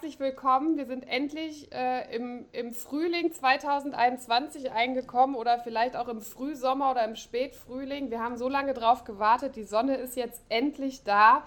[0.00, 0.76] Herzlich willkommen.
[0.76, 7.04] Wir sind endlich äh, im, im Frühling 2021 eingekommen oder vielleicht auch im Frühsommer oder
[7.04, 8.08] im Spätfrühling.
[8.08, 9.56] Wir haben so lange drauf gewartet.
[9.56, 11.42] Die Sonne ist jetzt endlich da.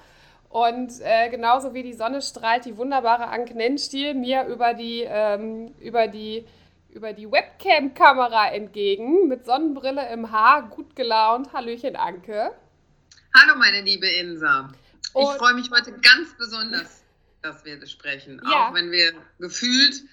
[0.49, 5.73] Und äh, genauso wie die Sonne strahlt die wunderbare Anke Nennstiel mir über die, ähm,
[5.79, 6.45] über die,
[6.89, 11.53] über die Webcam-Kamera entgegen, mit Sonnenbrille im Haar, gut gelaunt.
[11.53, 12.51] Hallöchen, Anke.
[13.33, 14.69] Hallo, meine liebe Insa.
[15.05, 17.00] Ich freue mich heute ganz besonders
[17.41, 18.41] dass wir sprechen.
[18.43, 18.69] Ja.
[18.69, 20.03] Auch wenn wir gefühlt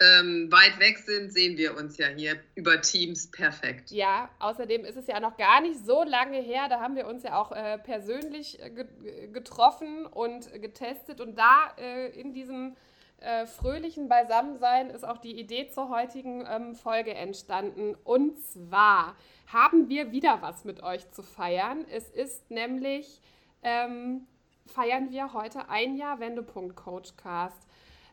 [0.00, 3.90] ähm, weit weg sind, sehen wir uns ja hier über Teams perfekt.
[3.90, 6.68] Ja, außerdem ist es ja noch gar nicht so lange her.
[6.68, 11.20] Da haben wir uns ja auch äh, persönlich äh, getroffen und getestet.
[11.20, 12.76] Und da äh, in diesem
[13.18, 17.94] äh, fröhlichen Beisammensein ist auch die Idee zur heutigen ähm, Folge entstanden.
[18.02, 19.14] Und zwar
[19.48, 21.84] haben wir wieder was mit euch zu feiern.
[21.90, 23.20] Es ist nämlich
[23.62, 24.26] ähm,
[24.70, 27.66] feiern wir heute ein Jahr Wendepunkt Coachcast.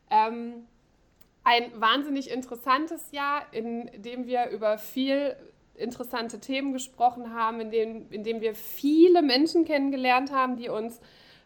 [0.10, 0.68] Ähm,
[1.44, 5.36] ein wahnsinnig interessantes Jahr, in dem wir über viel
[5.76, 11.00] interessante Themen gesprochen haben, in dem, in dem wir viele Menschen kennengelernt haben, die uns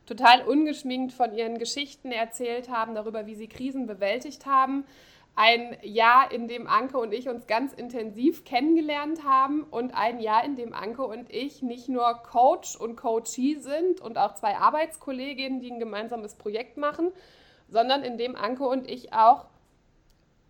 [0.05, 4.85] total ungeschminkt von ihren Geschichten erzählt haben, darüber, wie sie Krisen bewältigt haben
[5.35, 10.43] ein Jahr, in dem Anke und ich uns ganz intensiv kennengelernt haben und ein Jahr,
[10.43, 15.61] in dem Anke und ich nicht nur Coach und Coachee sind und auch zwei Arbeitskolleginnen,
[15.61, 17.11] die ein gemeinsames Projekt machen,
[17.69, 19.45] sondern in dem Anke und ich auch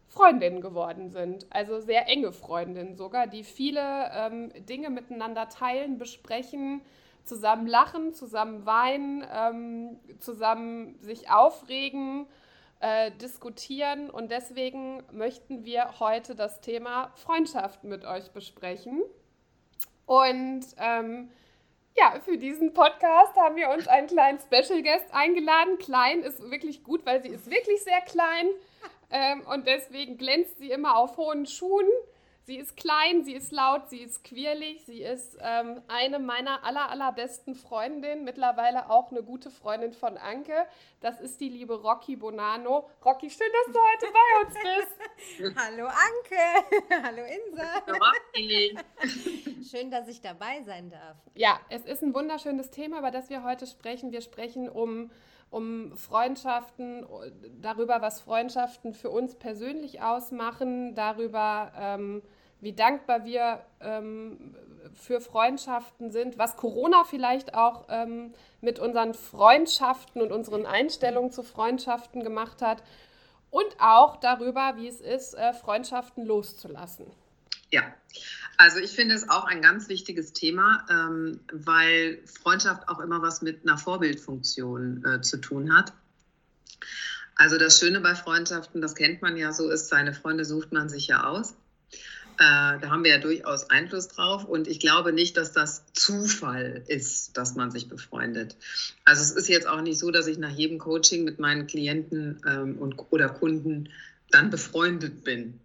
[0.07, 6.81] Freundinnen geworden sind, also sehr enge Freundinnen sogar, die viele ähm, Dinge miteinander teilen, besprechen,
[7.23, 12.25] zusammen lachen, zusammen weinen, ähm, zusammen sich aufregen
[12.81, 14.09] äh, diskutieren.
[14.09, 19.03] Und deswegen möchten wir heute das Thema Freundschaft mit euch besprechen.
[20.05, 21.29] Und ähm,
[21.95, 25.77] ja, für diesen Podcast haben wir uns einen kleinen Special Guest eingeladen.
[25.77, 28.47] Klein ist wirklich gut, weil sie ist wirklich sehr klein.
[29.09, 31.87] Ähm, und deswegen glänzt sie immer auf hohen Schuhen.
[32.43, 36.89] Sie ist klein, sie ist laut, sie ist quirlig, sie ist ähm, eine meiner aller,
[36.89, 40.65] allerbesten Freundinnen, mittlerweile auch eine gute Freundin von Anke.
[41.01, 42.89] Das ist die liebe Rocky Bonano.
[43.05, 45.55] Rocky, schön, dass du heute bei uns bist.
[45.55, 47.83] Hallo Anke, hallo Insa.
[47.87, 48.77] Rocky.
[49.69, 51.17] Schön, dass ich dabei sein darf.
[51.35, 54.11] Ja, es ist ein wunderschönes Thema, über das wir heute sprechen.
[54.11, 55.11] Wir sprechen um
[55.51, 57.05] um Freundschaften,
[57.61, 62.23] darüber, was Freundschaften für uns persönlich ausmachen, darüber, ähm,
[62.61, 64.55] wie dankbar wir ähm,
[64.93, 71.43] für Freundschaften sind, was Corona vielleicht auch ähm, mit unseren Freundschaften und unseren Einstellungen zu
[71.43, 72.81] Freundschaften gemacht hat
[73.49, 77.05] und auch darüber, wie es ist, äh, Freundschaften loszulassen.
[77.71, 77.83] Ja,
[78.57, 83.41] also ich finde es auch ein ganz wichtiges Thema, ähm, weil Freundschaft auch immer was
[83.41, 85.93] mit einer Vorbildfunktion äh, zu tun hat.
[87.35, 90.89] Also das Schöne bei Freundschaften, das kennt man ja so, ist, seine Freunde sucht man
[90.89, 91.55] sich ja aus.
[92.37, 96.83] Äh, da haben wir ja durchaus Einfluss drauf und ich glaube nicht, dass das Zufall
[96.87, 98.55] ist, dass man sich befreundet.
[99.05, 102.41] Also es ist jetzt auch nicht so, dass ich nach jedem Coaching mit meinen Klienten
[102.47, 103.89] ähm, und, oder Kunden
[104.29, 105.59] dann befreundet bin.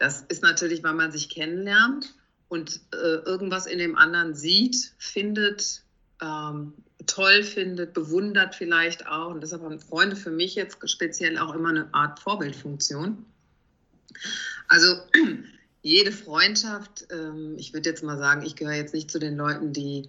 [0.00, 2.14] Das ist natürlich, weil man sich kennenlernt
[2.48, 5.82] und äh, irgendwas in dem anderen sieht, findet,
[6.22, 6.72] ähm,
[7.06, 9.28] toll findet, bewundert vielleicht auch.
[9.28, 13.26] Und deshalb haben Freunde für mich jetzt speziell auch immer eine Art Vorbildfunktion.
[14.68, 14.86] Also
[15.82, 19.74] jede Freundschaft, ähm, ich würde jetzt mal sagen, ich gehöre jetzt nicht zu den Leuten,
[19.74, 20.08] die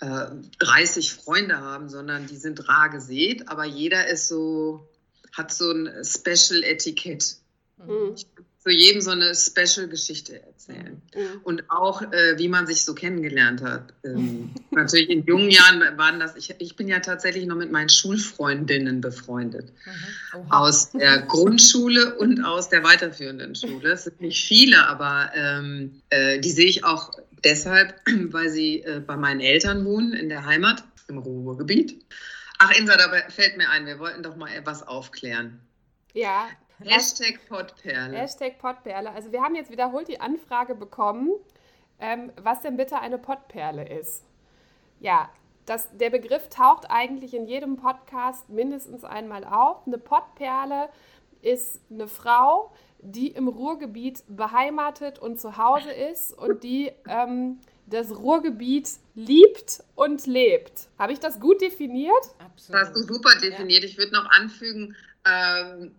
[0.00, 0.26] äh,
[0.58, 4.86] 30 Freunde haben, sondern die sind rar gesät, aber jeder ist so,
[5.32, 7.38] hat so ein Special-Etikett.
[7.78, 8.14] Mhm.
[8.14, 8.26] Ich
[8.64, 11.02] zu jedem so eine Special-Geschichte erzählen.
[11.14, 11.40] Mhm.
[11.42, 13.92] Und auch, äh, wie man sich so kennengelernt hat.
[14.04, 17.90] Ähm, natürlich in jungen Jahren waren das, ich, ich bin ja tatsächlich noch mit meinen
[17.90, 19.70] Schulfreundinnen befreundet.
[19.84, 20.50] Mhm.
[20.50, 23.92] Aus der Grundschule und aus der weiterführenden Schule.
[23.92, 27.10] Es sind nicht viele, aber ähm, äh, die sehe ich auch
[27.44, 28.00] deshalb,
[28.30, 32.02] weil sie äh, bei meinen Eltern wohnen in der Heimat, im Ruhrgebiet.
[32.58, 35.60] Ach, Insa, da fällt mir ein, wir wollten doch mal etwas aufklären.
[36.14, 36.48] Ja,
[36.84, 38.16] Hashtag Pottperle.
[38.16, 39.10] Hashtag Pottperle.
[39.10, 41.32] Also wir haben jetzt wiederholt die Anfrage bekommen,
[41.98, 44.24] ähm, was denn bitte eine Pottperle ist.
[45.00, 45.30] Ja,
[45.66, 49.86] das, der Begriff taucht eigentlich in jedem Podcast mindestens einmal auf.
[49.86, 50.88] Eine Pottperle
[51.42, 58.16] ist eine Frau, die im Ruhrgebiet beheimatet und zu Hause ist und die ähm, das
[58.16, 60.88] Ruhrgebiet liebt und lebt.
[60.98, 62.12] Habe ich das gut definiert?
[62.38, 62.82] Absolut.
[62.82, 63.82] Das hast du super definiert.
[63.82, 63.88] Ja.
[63.88, 64.96] Ich würde noch anfügen,
[65.26, 65.94] ähm,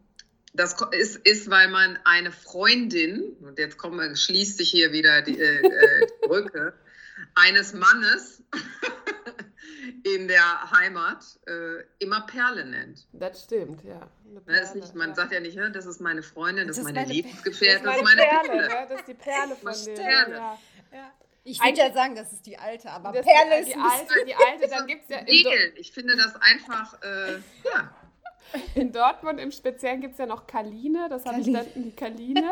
[0.56, 5.40] das ist, ist, weil man eine Freundin, und jetzt kommt, schließt sich hier wieder die,
[5.40, 6.74] äh, äh die Brücke,
[7.36, 8.42] eines Mannes
[10.04, 13.08] in der Heimat äh, immer Perle nennt.
[13.14, 14.10] Das stimmt, ja.
[14.46, 15.16] Perle, ne, nicht, man ja.
[15.16, 18.04] sagt ja nicht, das ist meine Freundin, das, das ist meine, meine Lebensgefährtin, das ist
[18.04, 18.48] meine Perle.
[18.48, 18.68] Perle.
[18.68, 18.88] Ne?
[18.90, 20.02] Das ist die Perle von dir.
[20.02, 20.58] Ja.
[20.92, 21.12] Ja.
[21.48, 24.26] Ich würde ja sagen, das ist die alte, aber Perle ist die alte.
[24.26, 25.22] Die alte, dann gibt es ja.
[25.76, 27.96] Ich finde das einfach, äh, ja.
[28.76, 32.52] In Dortmund im Speziellen gibt es ja noch Kaline, das habe ich dann die Kaline.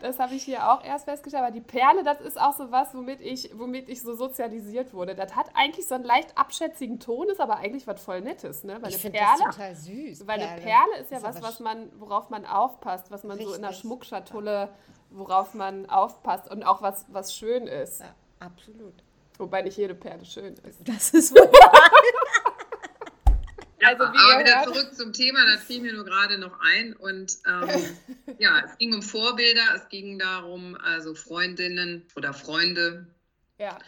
[0.00, 1.44] Das habe ich hier auch erst festgestellt.
[1.44, 5.14] Aber die Perle, das ist auch so was, womit ich, womit ich so sozialisiert wurde.
[5.14, 8.78] Das hat eigentlich so einen leicht abschätzigen Ton, ist aber eigentlich was voll Nettes, ne?
[8.80, 10.26] Weil ich finde das total süß.
[10.26, 10.52] Weil Perle.
[10.52, 13.48] eine Perle ist ja ist was, was man, worauf man aufpasst, was man Richtig.
[13.48, 14.68] so in der Schmuckschatulle,
[15.10, 18.00] worauf man aufpasst und auch was, was schön ist.
[18.00, 18.94] Ja, absolut.
[19.38, 20.86] Wobei nicht jede Perle schön ist.
[20.86, 21.50] Das ist wohl
[23.86, 24.64] also, aber wieder hört.
[24.64, 26.94] zurück zum Thema, das fiel mir nur gerade noch ein.
[26.94, 27.96] Und ähm,
[28.38, 33.06] ja, es ging um Vorbilder, es ging darum, also Freundinnen oder Freunde
[33.58, 33.78] ja.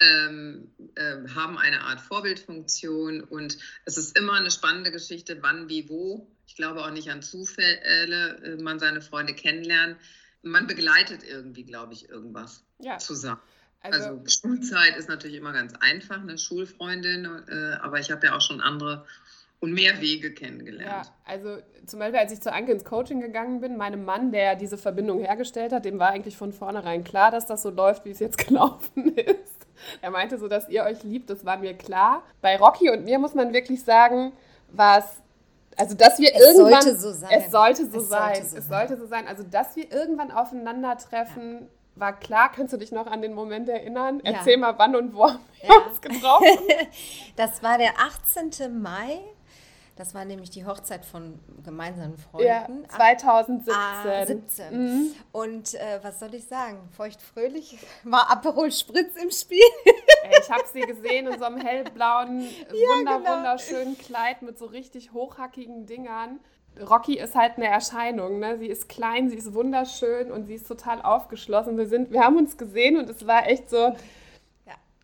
[0.00, 5.88] ähm, äh, haben eine Art Vorbildfunktion und es ist immer eine spannende Geschichte, wann, wie,
[5.88, 6.30] wo.
[6.46, 9.98] Ich glaube auch nicht an Zufälle, äh, man seine Freunde kennenlernt.
[10.42, 12.98] Man begleitet irgendwie, glaube ich, irgendwas ja.
[12.98, 13.40] zusammen.
[13.92, 18.36] Also, also, Schulzeit ist natürlich immer ganz einfach, eine Schulfreundin, äh, aber ich habe ja
[18.36, 19.06] auch schon andere
[19.60, 21.06] und mehr Wege kennengelernt.
[21.06, 24.54] Ja, also zum Beispiel, als ich zu Anke ins Coaching gegangen bin, meinem Mann, der
[24.54, 28.10] diese Verbindung hergestellt hat, dem war eigentlich von vornherein klar, dass das so läuft, wie
[28.10, 29.66] es jetzt gelaufen ist.
[30.00, 32.22] Er meinte so, dass ihr euch liebt, das war mir klar.
[32.40, 34.32] Bei Rocky und mir muss man wirklich sagen,
[34.72, 35.06] war es
[35.78, 36.82] also, dass wir es irgendwann.
[36.82, 37.30] Sollte so sein.
[37.32, 38.34] Es sollte so es sein.
[38.34, 38.78] Sollte so es sein.
[38.88, 39.28] sollte so sein.
[39.28, 41.66] Also, dass wir irgendwann aufeinandertreffen, ja.
[41.96, 42.50] war klar.
[42.50, 44.22] Kannst du dich noch an den Moment erinnern?
[44.24, 44.32] Ja.
[44.32, 45.86] Erzähl mal, wann und wo haben wir ja.
[45.86, 46.46] uns getroffen?
[47.36, 48.80] das war der 18.
[48.80, 49.20] Mai
[49.96, 52.46] das war nämlich die Hochzeit von gemeinsamen Freunden.
[52.46, 52.66] Ja,
[52.96, 53.74] 2017.
[53.74, 54.78] Ah, 17.
[54.78, 55.14] Mhm.
[55.32, 56.88] Und äh, was soll ich sagen?
[56.94, 59.58] Feuchtfröhlich war Aperol Spritz im Spiel.
[60.38, 63.36] ich habe sie gesehen in so einem hellblauen, ja, wunder, genau.
[63.36, 66.40] wunderschönen Kleid mit so richtig hochhackigen Dingern.
[66.78, 68.38] Rocky ist halt eine Erscheinung.
[68.38, 68.58] Ne?
[68.58, 71.78] Sie ist klein, sie ist wunderschön und sie ist total aufgeschlossen.
[71.78, 73.94] Wir, sind, wir haben uns gesehen und es war echt so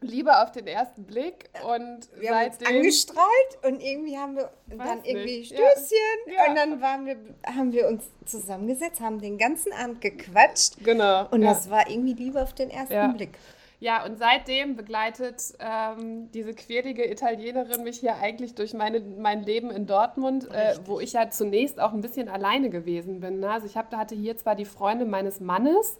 [0.02, 4.50] Liebe auf den ersten Blick und wir seitdem, haben uns angestrahlt und irgendwie haben wir
[4.68, 5.06] dann nicht.
[5.08, 6.48] irgendwie Stößchen ja.
[6.48, 7.16] und dann waren wir,
[7.46, 10.76] haben wir uns zusammengesetzt, haben den ganzen Abend gequatscht.
[10.84, 11.26] Genau.
[11.30, 11.50] Und ja.
[11.50, 13.06] das war irgendwie Liebe auf den ersten ja.
[13.08, 13.38] Blick.
[13.82, 19.72] Ja, und seitdem begleitet ähm, diese quirlige Italienerin mich hier eigentlich durch meine, mein Leben
[19.72, 23.40] in Dortmund, äh, wo ich ja zunächst auch ein bisschen alleine gewesen bin.
[23.40, 23.50] Ne?
[23.50, 25.98] Also ich hab, hatte hier zwar die Freunde meines Mannes,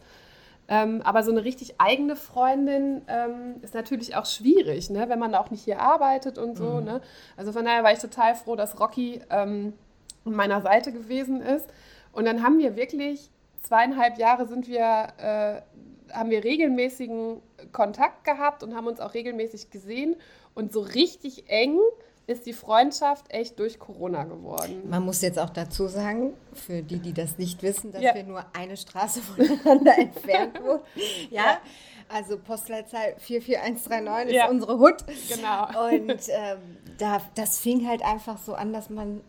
[0.73, 5.07] ähm, aber so eine richtig eigene Freundin ähm, ist natürlich auch schwierig, ne?
[5.11, 6.65] wenn man auch nicht hier arbeitet und so.
[6.81, 6.85] Mhm.
[6.85, 7.01] Ne?
[7.37, 9.75] Also von daher war ich total froh, dass Rocky ähm,
[10.25, 11.69] an meiner Seite gewesen ist.
[12.13, 13.31] Und dann haben wir wirklich
[13.63, 17.43] zweieinhalb Jahre sind wir, äh, haben wir regelmäßigen
[17.73, 20.17] Kontakt gehabt und haben uns auch regelmäßig gesehen.
[20.55, 21.79] Und so richtig eng
[22.27, 24.89] ist die Freundschaft echt durch Corona geworden.
[24.89, 28.15] Man muss jetzt auch dazu sagen, für die, die das nicht wissen, dass ja.
[28.15, 30.81] wir nur eine Straße voneinander entfernt wohnen.
[31.31, 31.43] Ja?
[31.43, 31.59] ja.
[32.09, 34.45] Also Postleitzahl 44139 ja.
[34.45, 34.97] ist unsere Hut.
[35.29, 35.89] Genau.
[35.91, 36.59] Und ähm,
[36.99, 39.23] da, das fing halt einfach so an, dass man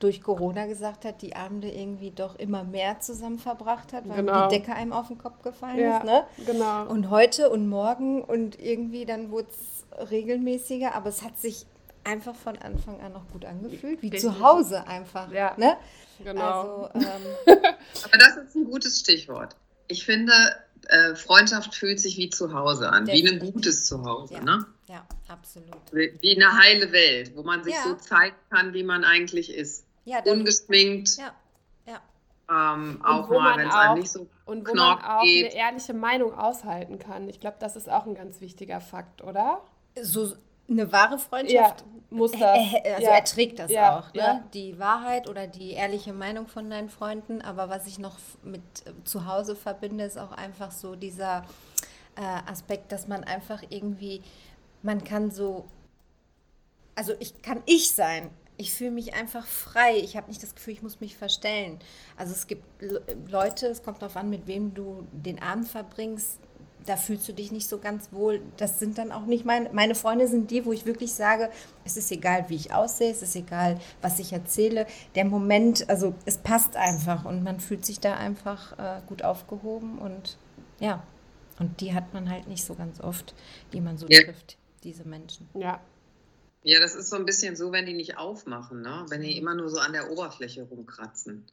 [0.00, 4.48] durch Corona gesagt hat, die Abende irgendwie doch immer mehr zusammen verbracht hat, weil genau.
[4.48, 6.04] die Decke einem auf den Kopf gefallen ja, ist.
[6.04, 6.24] Ne?
[6.46, 6.86] Genau.
[6.86, 11.66] Und heute und morgen und irgendwie dann wurde es regelmäßiger, aber es hat sich
[12.10, 14.20] einfach von Anfang an noch gut angefühlt, wie Richtig.
[14.20, 15.30] zu Hause einfach.
[15.32, 15.76] Ja, ne?
[16.22, 16.90] genau.
[16.92, 17.56] Also, ähm,
[18.04, 19.56] Aber das ist ein gutes Stichwort.
[19.88, 20.32] Ich finde,
[20.88, 23.42] äh, Freundschaft fühlt sich wie zu Hause an, Definitiv.
[23.42, 24.34] wie ein gutes Zuhause.
[24.34, 24.40] Ja.
[24.42, 24.66] Ne?
[24.88, 25.76] ja, absolut.
[25.92, 27.82] Wie, eine heile Welt, wo man sich ja.
[27.84, 29.84] so zeigen kann, wie man eigentlich ist.
[30.04, 31.16] Ja, Ungeschminkt.
[31.16, 31.34] Ja.
[31.86, 32.74] Ja.
[32.74, 35.52] Ähm, auch mal, wenn es einem nicht so Und wo man auch geht.
[35.52, 37.28] eine ehrliche Meinung aushalten kann.
[37.28, 39.62] Ich glaube, das ist auch ein ganz wichtiger Fakt, oder?
[40.00, 40.34] So,
[40.70, 42.42] eine wahre Freundschaft ja, muss das.
[42.42, 43.10] also ja.
[43.10, 44.44] erträgt das ja, auch, ne?
[44.54, 47.42] die Wahrheit oder die ehrliche Meinung von deinen Freunden.
[47.42, 51.44] Aber was ich noch mit äh, zu Hause verbinde, ist auch einfach so dieser
[52.16, 54.22] äh, Aspekt, dass man einfach irgendwie,
[54.82, 55.66] man kann so,
[56.94, 58.30] also ich kann ich sein.
[58.56, 59.96] Ich fühle mich einfach frei.
[59.96, 61.78] Ich habe nicht das Gefühl, ich muss mich verstellen.
[62.18, 62.62] Also es gibt
[63.26, 66.38] Leute, es kommt darauf an, mit wem du den Abend verbringst,
[66.86, 68.40] da fühlst du dich nicht so ganz wohl.
[68.56, 71.50] Das sind dann auch nicht meine, meine Freunde sind die, wo ich wirklich sage,
[71.84, 74.86] es ist egal, wie ich aussehe, es ist egal, was ich erzähle.
[75.14, 79.98] Der Moment, also es passt einfach und man fühlt sich da einfach äh, gut aufgehoben
[79.98, 80.36] und
[80.80, 81.02] ja,
[81.60, 83.34] Und die hat man halt nicht so ganz oft,
[83.72, 84.22] die man so ja.
[84.22, 85.48] trifft, diese Menschen.
[85.54, 85.80] Ja.
[86.62, 89.06] Ja, das ist so ein bisschen so, wenn die nicht aufmachen, ne?
[89.08, 89.38] wenn die mhm.
[89.38, 91.44] immer nur so an der Oberfläche rumkratzen.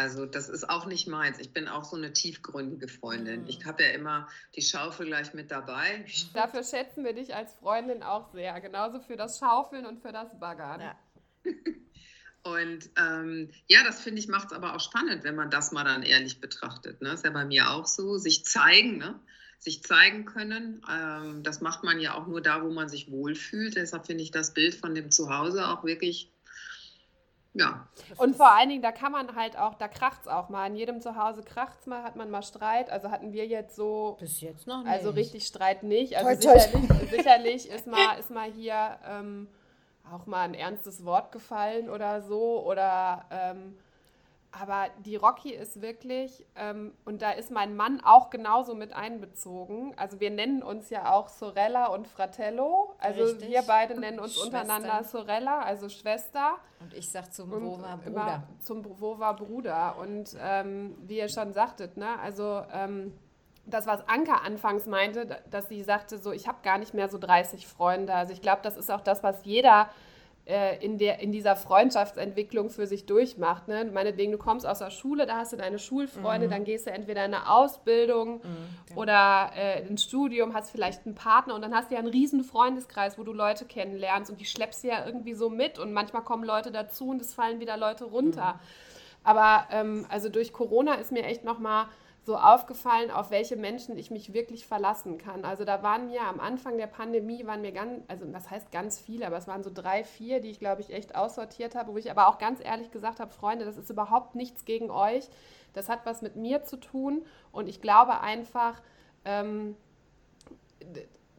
[0.00, 1.38] Also das ist auch nicht meins.
[1.40, 3.46] Ich bin auch so eine tiefgründige Freundin.
[3.46, 3.64] Ich mhm.
[3.66, 6.06] habe ja immer die Schaufel gleich mit dabei.
[6.34, 8.58] Dafür schätzen wir dich als Freundin auch sehr.
[8.62, 10.80] Genauso für das Schaufeln und für das Baggern.
[10.80, 10.98] Ja.
[12.42, 15.84] Und ähm, ja, das finde ich macht es aber auch spannend, wenn man das mal
[15.84, 17.02] dann ehrlich betrachtet.
[17.02, 17.10] Ne?
[17.10, 19.20] Ist ja bei mir auch so, sich zeigen, ne?
[19.58, 20.80] sich zeigen können.
[20.90, 23.76] Ähm, das macht man ja auch nur da, wo man sich wohlfühlt.
[23.76, 26.30] Deshalb finde ich das Bild von dem Zuhause auch wirklich
[27.52, 27.88] ja.
[28.16, 30.66] Und vor allen Dingen, da kann man halt auch, da kracht es auch mal.
[30.66, 32.90] In jedem Zuhause kracht es mal, hat man mal Streit.
[32.90, 34.16] Also hatten wir jetzt so.
[34.20, 34.92] Bis jetzt noch nicht.
[34.92, 36.16] Also richtig Streit nicht.
[36.16, 36.60] Also toi, toi.
[36.60, 39.48] Sicherlich, sicherlich ist, mal, ist mal hier ähm,
[40.12, 42.64] auch mal ein ernstes Wort gefallen oder so.
[42.64, 43.24] Oder.
[43.30, 43.76] Ähm,
[44.52, 49.94] aber die Rocky ist wirklich, ähm, und da ist mein Mann auch genauso mit einbezogen.
[49.96, 52.94] Also wir nennen uns ja auch Sorella und Fratello.
[52.98, 53.48] Also Richtig.
[53.48, 56.56] wir beide nennen uns untereinander Sorella, also Schwester.
[56.80, 58.42] Und ich sage zum Wova Bruder.
[58.60, 59.96] Zum Wova Bruder.
[59.98, 63.12] Und ähm, wie ihr schon sagtet, ne, also ähm,
[63.66, 67.18] das, was Anka anfangs meinte, dass sie sagte, so ich habe gar nicht mehr so
[67.18, 68.14] 30 Freunde.
[68.14, 69.90] Also ich glaube, das ist auch das, was jeder
[70.84, 73.68] in, der, in dieser Freundschaftsentwicklung für sich durchmacht.
[73.68, 73.88] Ne?
[73.92, 76.50] Meinetwegen, du kommst aus der Schule, da hast du deine Schulfreunde, mhm.
[76.50, 78.42] dann gehst du entweder in eine Ausbildung mhm,
[78.90, 78.96] ja.
[78.96, 82.42] oder äh, ins Studium, hast vielleicht einen Partner und dann hast du ja einen riesen
[82.42, 86.22] Freundeskreis, wo du Leute kennenlernst und die schleppst du ja irgendwie so mit und manchmal
[86.22, 88.54] kommen Leute dazu und es fallen wieder Leute runter.
[88.54, 88.60] Mhm.
[89.22, 91.86] Aber ähm, also durch Corona ist mir echt nochmal
[92.22, 95.44] so aufgefallen, auf welche Menschen ich mich wirklich verlassen kann.
[95.44, 98.98] Also da waren mir am Anfang der Pandemie, waren mir ganz, also was heißt ganz
[98.98, 101.96] viele, aber es waren so drei, vier, die ich glaube ich echt aussortiert habe, wo
[101.96, 105.28] ich aber auch ganz ehrlich gesagt habe, Freunde, das ist überhaupt nichts gegen euch.
[105.72, 108.82] Das hat was mit mir zu tun und ich glaube einfach,
[109.24, 109.76] ähm,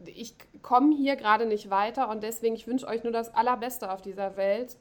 [0.05, 4.01] ich komme hier gerade nicht weiter und deswegen, ich wünsche euch nur das Allerbeste auf
[4.01, 4.77] dieser Welt.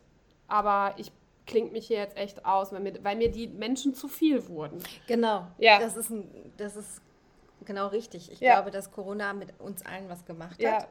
[0.48, 1.12] Aber ich
[1.46, 4.82] klingt mich hier jetzt echt aus, weil mir, weil mir die Menschen zu viel wurden.
[5.06, 5.46] Genau.
[5.58, 5.78] Ja.
[5.78, 7.02] Das ist, ein, das ist
[7.64, 8.30] genau richtig.
[8.32, 8.54] Ich ja.
[8.54, 10.60] glaube, dass Corona mit uns allen was gemacht hat.
[10.60, 10.86] Ja.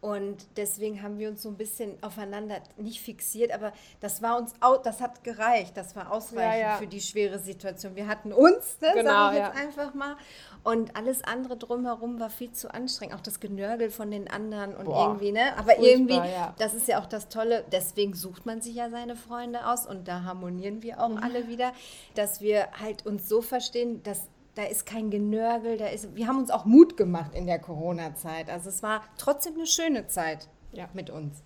[0.00, 4.54] Und deswegen haben wir uns so ein bisschen aufeinander nicht fixiert, aber das war uns
[4.84, 7.96] das hat gereicht, das war ausreichend ja, für die schwere Situation.
[7.96, 10.16] Wir hatten uns, ne, genau, sage ich jetzt einfach mal.
[10.62, 13.14] Und alles andere drumherum war viel zu anstrengend.
[13.14, 15.56] Auch das Genörgel von den anderen und Boah, irgendwie, ne?
[15.56, 16.20] Aber irgendwie,
[16.58, 20.08] das ist ja auch das Tolle, deswegen sucht man sich ja seine Freunde aus und
[20.08, 21.18] da harmonieren wir auch mhm.
[21.18, 21.72] alle wieder,
[22.14, 24.22] dass wir halt uns so verstehen, dass
[24.56, 28.48] da ist kein Genörgel, da ist, wir haben uns auch Mut gemacht in der Corona-Zeit.
[28.48, 30.88] Also es war trotzdem eine schöne Zeit ja.
[30.94, 31.42] mit uns.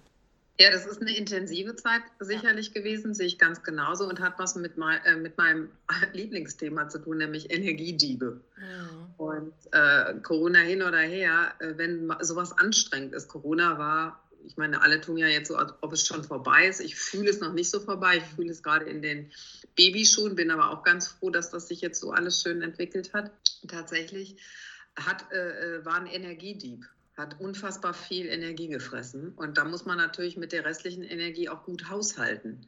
[0.60, 2.74] Ja, das ist eine intensive Zeit sicherlich ja.
[2.74, 5.70] gewesen, sehe ich ganz genauso und hat was mit, mein, äh, mit meinem
[6.12, 8.42] Lieblingsthema zu tun, nämlich Energiediebe.
[8.56, 9.14] Mhm.
[9.16, 14.82] Und äh, Corona hin oder her, äh, wenn sowas anstrengend ist, Corona war, ich meine,
[14.82, 16.80] alle tun ja jetzt so, als ob es schon vorbei ist.
[16.80, 18.18] Ich fühle es noch nicht so vorbei.
[18.18, 19.30] Ich fühle es gerade in den
[19.76, 23.30] Babyschuhen, bin aber auch ganz froh, dass das sich jetzt so alles schön entwickelt hat.
[23.68, 24.36] Tatsächlich
[24.96, 26.86] hat, äh, äh war ein Energiedieb
[27.20, 29.32] hat unfassbar viel Energie gefressen.
[29.36, 32.66] Und da muss man natürlich mit der restlichen Energie auch gut haushalten.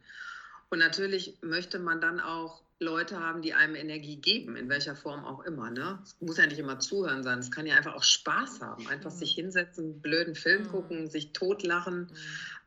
[0.70, 5.24] Und natürlich möchte man dann auch Leute haben, die einem Energie geben, in welcher Form
[5.24, 5.70] auch immer.
[5.70, 5.98] Ne?
[6.02, 8.86] Es muss ja nicht immer zuhören sein, es kann ja einfach auch Spaß haben.
[8.88, 9.16] Einfach mhm.
[9.16, 10.68] sich hinsetzen, blöden Film mhm.
[10.68, 12.10] gucken, sich totlachen.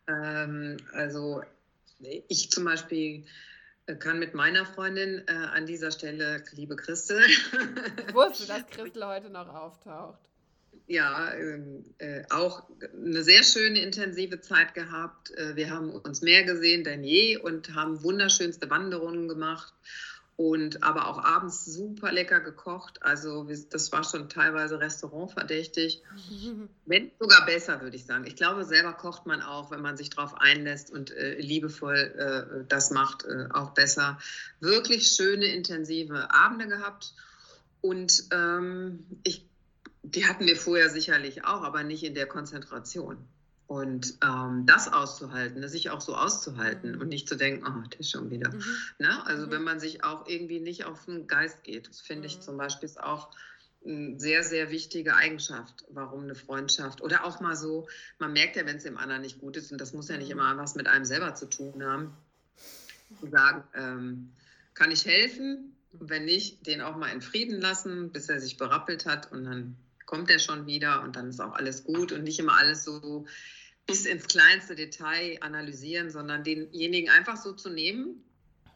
[0.07, 0.13] Mhm.
[0.13, 1.41] Ähm, also
[2.27, 3.25] ich zum Beispiel
[3.85, 7.21] äh, kann mit meiner Freundin äh, an dieser Stelle, liebe Christel.
[8.07, 10.19] Ich wusste, dass Christel heute noch auftaucht
[10.87, 15.31] ja, ähm, äh, auch eine sehr schöne, intensive Zeit gehabt.
[15.31, 19.73] Äh, wir haben uns mehr gesehen denn je und haben wunderschönste Wanderungen gemacht
[20.37, 23.01] und aber auch abends super lecker gekocht.
[23.01, 26.03] Also das war schon teilweise restaurantverdächtig.
[26.85, 28.25] Wenn sogar besser, würde ich sagen.
[28.27, 32.65] Ich glaube, selber kocht man auch, wenn man sich darauf einlässt und äh, liebevoll äh,
[32.67, 34.19] das macht, äh, auch besser.
[34.59, 37.13] Wirklich schöne, intensive Abende gehabt.
[37.81, 39.45] Und ähm, ich
[40.11, 43.17] die hatten wir vorher sicherlich auch, aber nicht in der Konzentration.
[43.67, 47.01] Und ähm, das auszuhalten, sich auch so auszuhalten mhm.
[47.01, 48.53] und nicht zu denken, oh, der ist schon wieder.
[48.53, 48.63] Mhm.
[48.99, 49.25] Ne?
[49.25, 49.51] Also mhm.
[49.51, 52.41] wenn man sich auch irgendwie nicht auf den Geist geht, das finde ich mhm.
[52.41, 53.31] zum Beispiel ist auch
[53.83, 57.87] eine sehr, sehr wichtige Eigenschaft, warum eine Freundschaft oder auch mal so,
[58.19, 60.27] man merkt ja, wenn es dem anderen nicht gut ist und das muss ja nicht
[60.27, 60.39] mhm.
[60.39, 62.13] immer was mit einem selber zu tun haben,
[63.19, 64.31] zu sagen, ähm,
[64.75, 65.75] kann ich helfen?
[65.99, 69.75] wenn nicht, den auch mal in Frieden lassen, bis er sich berappelt hat und dann
[70.05, 73.25] kommt er schon wieder und dann ist auch alles gut und nicht immer alles so
[73.85, 78.25] bis ins kleinste Detail analysieren, sondern denjenigen einfach so zu nehmen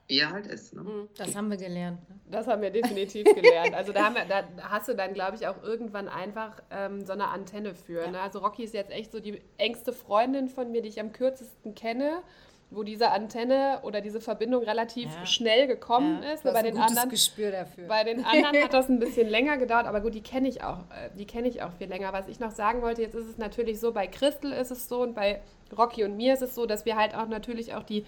[0.09, 0.73] wie er halt ist.
[0.73, 0.81] Ne?
[0.81, 1.09] Mhm.
[1.15, 2.09] Das haben wir gelernt.
[2.09, 2.19] Ne?
[2.31, 3.75] Das haben wir definitiv gelernt.
[3.75, 7.27] Also da, wir, da hast du dann, glaube ich, auch irgendwann einfach ähm, so eine
[7.27, 8.03] Antenne für.
[8.03, 8.11] Ja.
[8.11, 8.19] Ne?
[8.19, 11.75] Also Rocky ist jetzt echt so die engste Freundin von mir, die ich am kürzesten
[11.75, 12.23] kenne
[12.71, 15.25] wo diese Antenne oder diese Verbindung relativ ja.
[15.25, 16.43] schnell gekommen ja, ist.
[16.43, 17.87] bei den anderen, Gespür dafür.
[17.87, 20.79] Bei den anderen hat das ein bisschen länger gedauert, aber gut, die kenne ich auch,
[20.91, 22.13] äh, die kenne ich auch viel länger.
[22.13, 25.01] Was ich noch sagen wollte, jetzt ist es natürlich so, bei Christel ist es so
[25.01, 25.41] und bei
[25.75, 28.05] Rocky und mir ist es so, dass wir halt auch natürlich auch die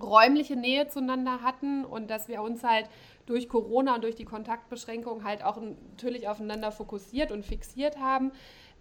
[0.00, 2.88] räumliche Nähe zueinander hatten und dass wir uns halt
[3.26, 8.32] durch Corona und durch die Kontaktbeschränkung halt auch natürlich aufeinander fokussiert und fixiert haben.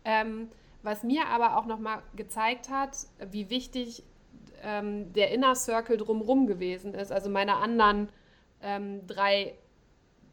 [0.06, 0.50] Ähm,
[0.84, 2.98] was mir aber auch nochmal gezeigt hat,
[3.30, 4.04] wie wichtig
[4.64, 7.12] ähm, der Inner Circle drumherum gewesen ist.
[7.12, 8.10] Also meine anderen
[8.62, 9.56] ähm, drei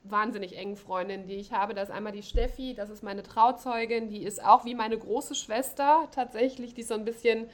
[0.04, 1.74] wahnsinnig engen Freundinnen, die ich habe.
[1.74, 5.34] Das ist einmal die Steffi, das ist meine Trauzeugin, die ist auch wie meine große
[5.34, 7.48] Schwester tatsächlich, die ist so ein bisschen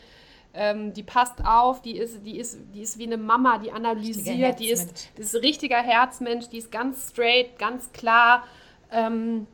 [0.55, 4.61] ähm, die passt auf, die ist, die, ist, die ist wie eine Mama, die analysiert,
[4.61, 8.45] die ist, die ist ein richtiger Herzmensch, die ist ganz straight, ganz klar,
[8.93, 9.49] ähm,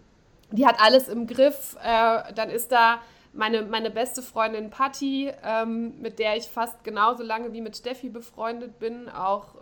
[0.53, 1.77] die hat alles im Griff.
[1.83, 3.01] Äh, dann ist da
[3.33, 8.09] meine, meine beste Freundin Patti, ähm, mit der ich fast genauso lange wie mit Steffi
[8.09, 9.55] befreundet bin, auch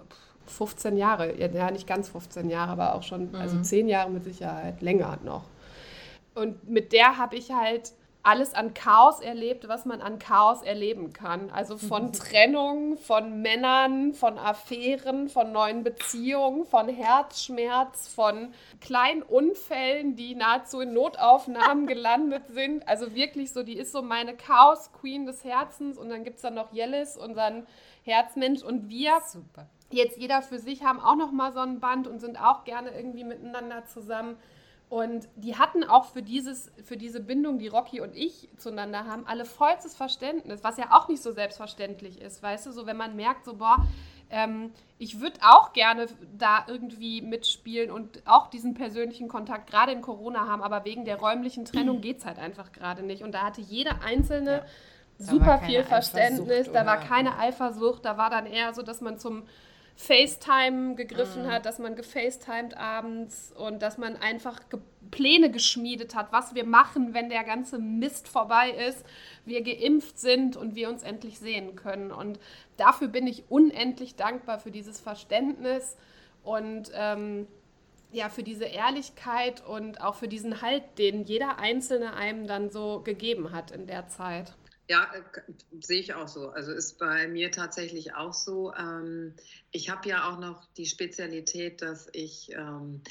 [0.46, 3.40] 15 Jahre, ja nicht ganz 15 Jahre, aber auch schon, also mhm.
[3.40, 5.44] also 10 Jahre mit Sicherheit, länger noch.
[6.34, 7.92] Und mit der habe ich halt
[8.28, 11.50] alles an Chaos erlebt, was man an Chaos erleben kann.
[11.50, 20.14] Also von Trennung, von Männern, von Affären, von neuen Beziehungen, von Herzschmerz, von kleinen Unfällen,
[20.14, 22.86] die nahezu in Notaufnahmen gelandet sind.
[22.86, 25.96] Also wirklich so, die ist so meine Chaos-Queen des Herzens.
[25.96, 27.66] Und dann gibt es dann noch Jellis, unseren
[28.02, 28.62] Herzmensch.
[28.62, 29.66] Und wir, Super.
[29.90, 32.90] jetzt jeder für sich, haben auch noch mal so ein Band und sind auch gerne
[32.90, 34.36] irgendwie miteinander zusammen.
[34.88, 39.26] Und die hatten auch für, dieses, für diese Bindung, die Rocky und ich zueinander haben,
[39.26, 43.14] alle vollstes Verständnis, was ja auch nicht so selbstverständlich ist, weißt du, so wenn man
[43.14, 43.86] merkt, so, boah,
[44.30, 50.00] ähm, ich würde auch gerne da irgendwie mitspielen und auch diesen persönlichen Kontakt gerade in
[50.00, 53.22] Corona haben, aber wegen der räumlichen Trennung geht es halt einfach gerade nicht.
[53.22, 54.64] Und da hatte jeder Einzelne
[55.18, 59.18] ja, super viel Verständnis, da war keine Eifersucht, da war dann eher so, dass man
[59.18, 59.42] zum
[59.98, 61.50] FaceTime gegriffen mhm.
[61.50, 64.80] hat, dass man gefacetimed abends und dass man einfach ge
[65.10, 69.06] Pläne geschmiedet hat, was wir machen, wenn der ganze Mist vorbei ist,
[69.46, 72.12] wir geimpft sind und wir uns endlich sehen können.
[72.12, 72.38] Und
[72.76, 75.96] dafür bin ich unendlich dankbar für dieses Verständnis
[76.42, 77.46] und ähm,
[78.12, 83.00] ja, für diese Ehrlichkeit und auch für diesen Halt, den jeder Einzelne einem dann so
[83.00, 84.52] gegeben hat in der Zeit.
[84.88, 85.22] Ja, äh,
[85.80, 86.48] sehe ich auch so.
[86.48, 88.72] Also ist bei mir tatsächlich auch so.
[88.74, 89.34] Ähm,
[89.70, 93.02] ich habe ja auch noch die Spezialität, dass ich, ähm,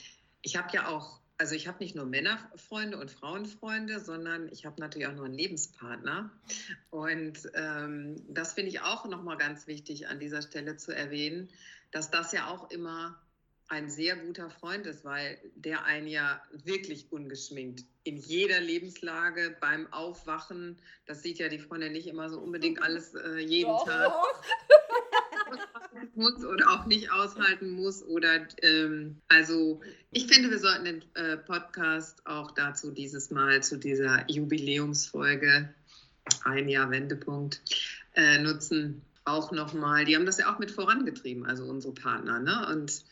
[0.41, 4.81] ich habe ja auch, also ich habe nicht nur Männerfreunde und Frauenfreunde, sondern ich habe
[4.81, 6.31] natürlich auch nur einen Lebenspartner.
[6.89, 11.47] Und ähm, das finde ich auch nochmal ganz wichtig an dieser Stelle zu erwähnen,
[11.91, 13.21] dass das ja auch immer
[13.69, 19.91] ein sehr guter Freund ist, weil der einen ja wirklich ungeschminkt in jeder Lebenslage beim
[19.91, 24.13] Aufwachen, das sieht ja die Freundin nicht immer so unbedingt alles äh, jeden doch, Tag.
[24.13, 24.43] Doch.
[26.15, 31.37] muss oder auch nicht aushalten muss oder ähm, also ich finde wir sollten den äh,
[31.37, 35.73] Podcast auch dazu dieses Mal zu dieser Jubiläumsfolge
[36.43, 37.61] ein Jahr Wendepunkt
[38.15, 42.39] äh, nutzen auch nochmal, die haben das ja auch mit vorangetrieben, also unsere Partner.
[42.39, 42.67] Ne?
[42.71, 43.03] Und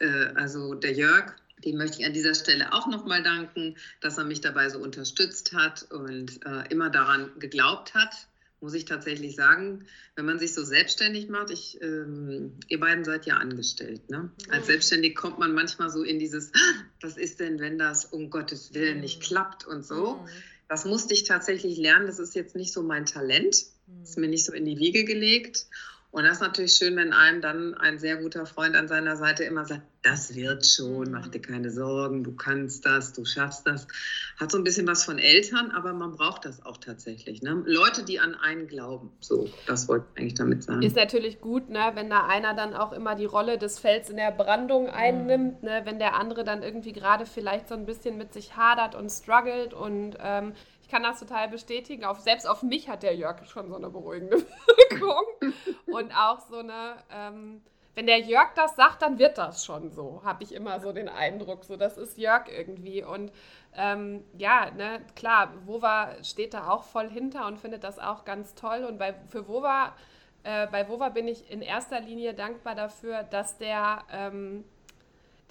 [0.00, 1.34] äh, also der Jörg,
[1.64, 5.52] dem möchte ich an dieser Stelle auch nochmal danken, dass er mich dabei so unterstützt
[5.52, 8.28] hat und äh, immer daran geglaubt hat,
[8.60, 9.84] muss ich tatsächlich sagen,
[10.16, 14.30] wenn man sich so selbstständig macht, ich, ähm, ihr beiden seid ja angestellt, ne?
[14.48, 14.66] Als.
[14.66, 16.50] Selbstständig kommt man manchmal so in dieses,
[17.02, 19.22] was ist denn, wenn das um Gottes Willen nicht mhm.
[19.22, 20.14] klappt und so.
[20.14, 20.28] Mhm.
[20.68, 23.66] Das musste ich tatsächlich lernen, das ist jetzt nicht so mein Talent.
[24.02, 25.66] Ist mir nicht so in die Wiege gelegt.
[26.14, 29.42] Und das ist natürlich schön, wenn einem dann ein sehr guter Freund an seiner Seite
[29.42, 33.88] immer sagt, das wird schon, mach dir keine Sorgen, du kannst das, du schaffst das.
[34.38, 37.42] Hat so ein bisschen was von Eltern, aber man braucht das auch tatsächlich.
[37.42, 37.64] Ne?
[37.66, 39.10] Leute, die an einen glauben.
[39.18, 40.82] So, das wollte ich eigentlich damit sagen.
[40.82, 44.16] Ist natürlich gut, ne, wenn da einer dann auch immer die Rolle des Fels in
[44.16, 45.68] der Brandung einnimmt, mhm.
[45.68, 49.10] ne, wenn der andere dann irgendwie gerade vielleicht so ein bisschen mit sich hadert und
[49.10, 50.52] struggelt und ähm,
[50.94, 52.04] kann das total bestätigen.
[52.04, 54.36] Auf, selbst auf mich hat der Jörg schon so eine beruhigende
[54.90, 55.24] Wirkung.
[55.86, 57.62] Und auch so eine, ähm,
[57.96, 61.08] wenn der Jörg das sagt, dann wird das schon so, habe ich immer so den
[61.08, 61.64] Eindruck.
[61.64, 63.02] So, das ist Jörg irgendwie.
[63.02, 63.32] Und
[63.74, 68.54] ähm, ja, ne, klar, Wova steht da auch voll hinter und findet das auch ganz
[68.54, 68.84] toll.
[68.84, 69.96] Und bei, für Wova,
[70.44, 74.64] äh, bei Wova bin ich in erster Linie dankbar dafür, dass der, ähm,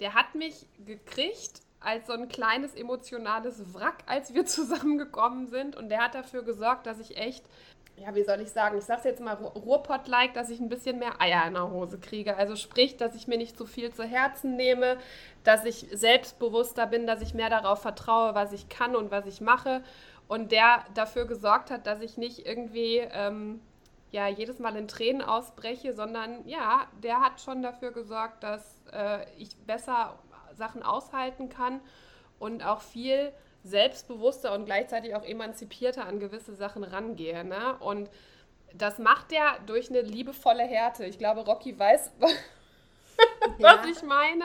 [0.00, 5.76] der hat mich gekriegt als so ein kleines emotionales Wrack, als wir zusammengekommen sind.
[5.76, 7.44] Und der hat dafür gesorgt, dass ich echt
[7.96, 11.20] ja, wie soll ich sagen, ich sag's jetzt mal Ruhrpott-like, dass ich ein bisschen mehr
[11.20, 12.36] Eier in der Hose kriege.
[12.36, 14.98] Also sprich, dass ich mir nicht zu viel zu Herzen nehme,
[15.44, 19.40] dass ich selbstbewusster bin, dass ich mehr darauf vertraue, was ich kann und was ich
[19.40, 19.82] mache.
[20.26, 23.60] Und der dafür gesorgt hat, dass ich nicht irgendwie ähm,
[24.10, 29.24] ja, jedes Mal in Tränen ausbreche, sondern ja, der hat schon dafür gesorgt, dass äh,
[29.38, 30.18] ich besser
[30.54, 31.80] Sachen aushalten kann
[32.38, 37.44] und auch viel selbstbewusster und gleichzeitig auch emanzipierter an gewisse Sachen rangehe.
[37.44, 37.76] Ne?
[37.80, 38.10] Und
[38.74, 41.04] das macht er durch eine liebevolle Härte.
[41.06, 42.34] Ich glaube, Rocky weiß, was
[43.58, 43.84] ja.
[43.90, 44.44] ich meine.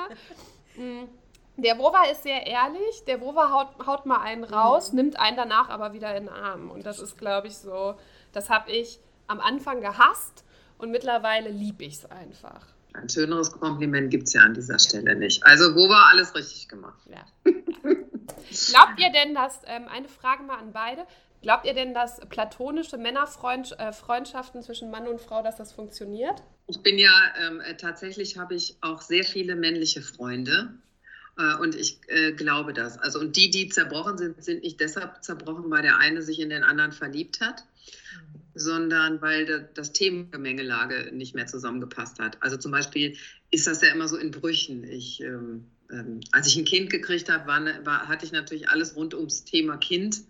[0.75, 1.09] Mm.
[1.57, 3.03] Der Wova ist sehr ehrlich.
[3.05, 4.95] Der Wova haut, haut mal einen raus, mhm.
[4.95, 6.71] nimmt einen danach aber wieder in den Arm.
[6.71, 7.95] Und das ist, glaube ich, so,
[8.31, 10.45] das habe ich am Anfang gehasst
[10.77, 12.65] und mittlerweile liebe ich es einfach.
[12.93, 15.45] Ein schöneres Kompliment gibt es ja an dieser Stelle nicht.
[15.45, 16.99] Also, Wova, alles richtig gemacht.
[17.09, 17.25] Ja.
[17.43, 21.05] Glaubt ihr denn, dass, ähm, eine Frage mal an beide,
[21.41, 26.41] glaubt ihr denn, dass platonische Männerfreundschaften äh, zwischen Mann und Frau, dass das funktioniert?
[26.67, 30.73] Ich bin ja, ähm, äh, tatsächlich habe ich auch sehr viele männliche Freunde.
[31.37, 32.97] Äh, und ich äh, glaube das.
[32.97, 36.49] Also, und die, die zerbrochen sind, sind nicht deshalb zerbrochen, weil der eine sich in
[36.49, 37.63] den anderen verliebt hat,
[38.59, 42.41] sondern weil das Themengemengelage nicht mehr zusammengepasst hat.
[42.41, 43.15] Also zum Beispiel
[43.51, 44.83] ist das ja immer so in Brüchen.
[44.83, 48.95] Ich ähm, ähm, als ich ein Kind gekriegt habe, war, war, hatte ich natürlich alles
[48.95, 50.21] rund ums Thema Kind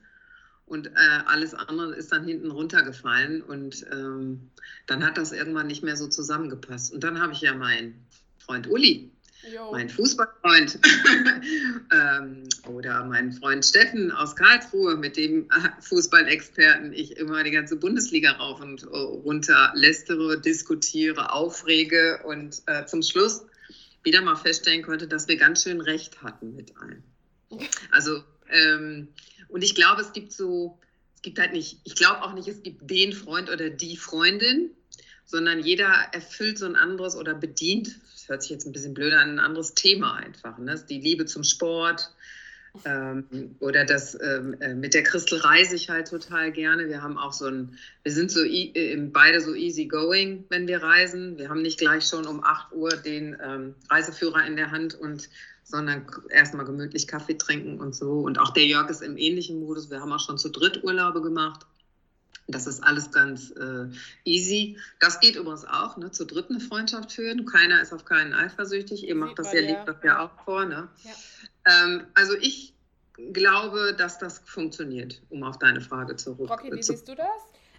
[0.65, 0.91] und äh,
[1.25, 4.51] alles andere ist dann hinten runtergefallen und ähm,
[4.85, 6.93] dann hat das irgendwann nicht mehr so zusammengepasst.
[6.93, 8.05] Und dann habe ich ja meinen
[8.37, 9.11] Freund Uli,
[9.43, 9.71] jo.
[9.71, 10.79] meinen Fußballfreund
[11.91, 15.49] ähm, oder meinen Freund Steffen aus Karlsruhe, mit dem
[15.81, 22.85] Fußballexperten ich immer die ganze Bundesliga rauf und äh, runter lästere, diskutiere, aufrege und äh,
[22.85, 23.45] zum Schluss
[24.03, 27.03] wieder mal feststellen konnte, dass wir ganz schön recht hatten mit allen.
[27.91, 29.09] Also, ähm,
[29.47, 30.79] und ich glaube, es gibt so,
[31.15, 34.69] es gibt halt nicht, ich glaube auch nicht, es gibt den Freund oder die Freundin,
[35.25, 39.31] sondern jeder erfüllt so ein anderes oder bedient, hört sich jetzt ein bisschen blöder an,
[39.31, 40.57] ein anderes Thema einfach.
[40.57, 40.81] Ne?
[40.89, 42.11] Die Liebe zum Sport,
[42.85, 46.87] ähm, oder das ähm, äh, mit der Christel reise ich halt total gerne.
[46.87, 50.83] Wir haben auch so ein, wir sind so äh, beide so easy going, wenn wir
[50.83, 51.37] reisen.
[51.37, 55.29] Wir haben nicht gleich schon um 8 Uhr den ähm, Reiseführer in der Hand und
[55.63, 58.21] sondern erstmal gemütlich Kaffee trinken und so.
[58.21, 59.91] Und auch der Jörg ist im ähnlichen Modus.
[59.91, 61.67] Wir haben auch schon zu dritt Urlaube gemacht.
[62.51, 63.87] Das ist alles ganz äh,
[64.25, 64.77] easy.
[64.99, 66.11] Das geht übrigens auch, ne?
[66.11, 67.45] zu dritt eine Freundschaft führen.
[67.45, 69.07] Keiner ist auf keinen eifersüchtig.
[69.07, 70.65] Ihr macht das ja, liebt das ja auch vor.
[70.65, 70.87] Ne?
[71.03, 71.85] Ja.
[71.85, 72.73] Ähm, also ich
[73.33, 76.49] glaube, dass das funktioniert, um auf deine Frage zurück.
[76.49, 77.27] Rocky, wie siehst du das?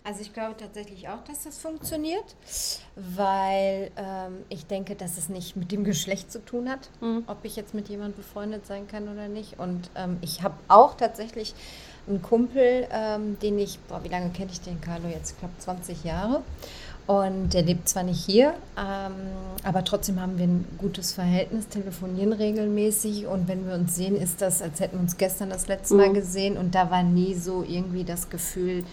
[0.03, 2.35] Also ich glaube tatsächlich auch, dass das funktioniert,
[2.97, 7.25] weil ähm, ich denke, dass es nicht mit dem Geschlecht zu tun hat, mhm.
[7.27, 9.59] ob ich jetzt mit jemandem befreundet sein kann oder nicht.
[9.59, 11.55] Und ähm, ich habe auch tatsächlich
[12.09, 15.07] einen Kumpel, ähm, den ich, boah, wie lange kenne ich den, Carlo?
[15.09, 16.43] Jetzt knapp 20 Jahre.
[17.07, 19.15] Und der lebt zwar nicht hier, ähm,
[19.65, 24.41] aber trotzdem haben wir ein gutes Verhältnis, telefonieren regelmäßig und wenn wir uns sehen, ist
[24.41, 26.15] das, als hätten wir uns gestern das letzte Mal mhm.
[26.15, 28.85] gesehen und da war nie so irgendwie das Gefühl,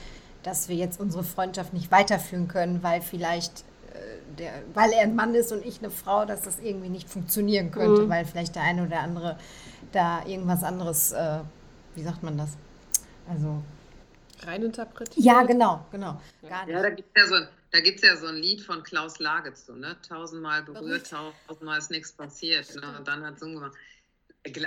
[0.44, 5.16] dass wir jetzt unsere Freundschaft nicht weiterführen können, weil vielleicht äh, der, weil er ein
[5.16, 8.10] Mann ist und ich eine Frau, dass das irgendwie nicht funktionieren könnte, mhm.
[8.10, 9.38] weil vielleicht der eine oder andere
[9.92, 11.40] da irgendwas anderes, äh,
[11.96, 12.50] wie sagt man das?
[13.30, 13.62] Also
[14.42, 15.26] reininterpretiert.
[15.26, 16.22] Ja, genau, genau.
[16.42, 19.54] Ja, da gibt es ja so da es ja so ein Lied von Klaus Lage
[19.54, 19.98] zu, ne?
[20.08, 22.74] Tausendmal berührt, tausendmal ist nichts passiert.
[22.76, 22.98] Ne?
[22.98, 23.74] Und dann hat so gemacht.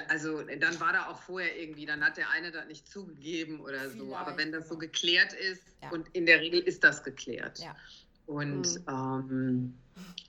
[0.08, 3.88] Also dann war da auch vorher irgendwie, dann hat der eine das nicht zugegeben oder
[3.88, 4.04] so.
[4.04, 4.92] Vielleicht, Aber wenn das so genau.
[4.92, 5.90] geklärt ist, ja.
[5.90, 7.60] und in der Regel ist das geklärt.
[7.60, 7.74] Ja.
[8.26, 8.84] Und mhm.
[8.88, 9.74] ähm,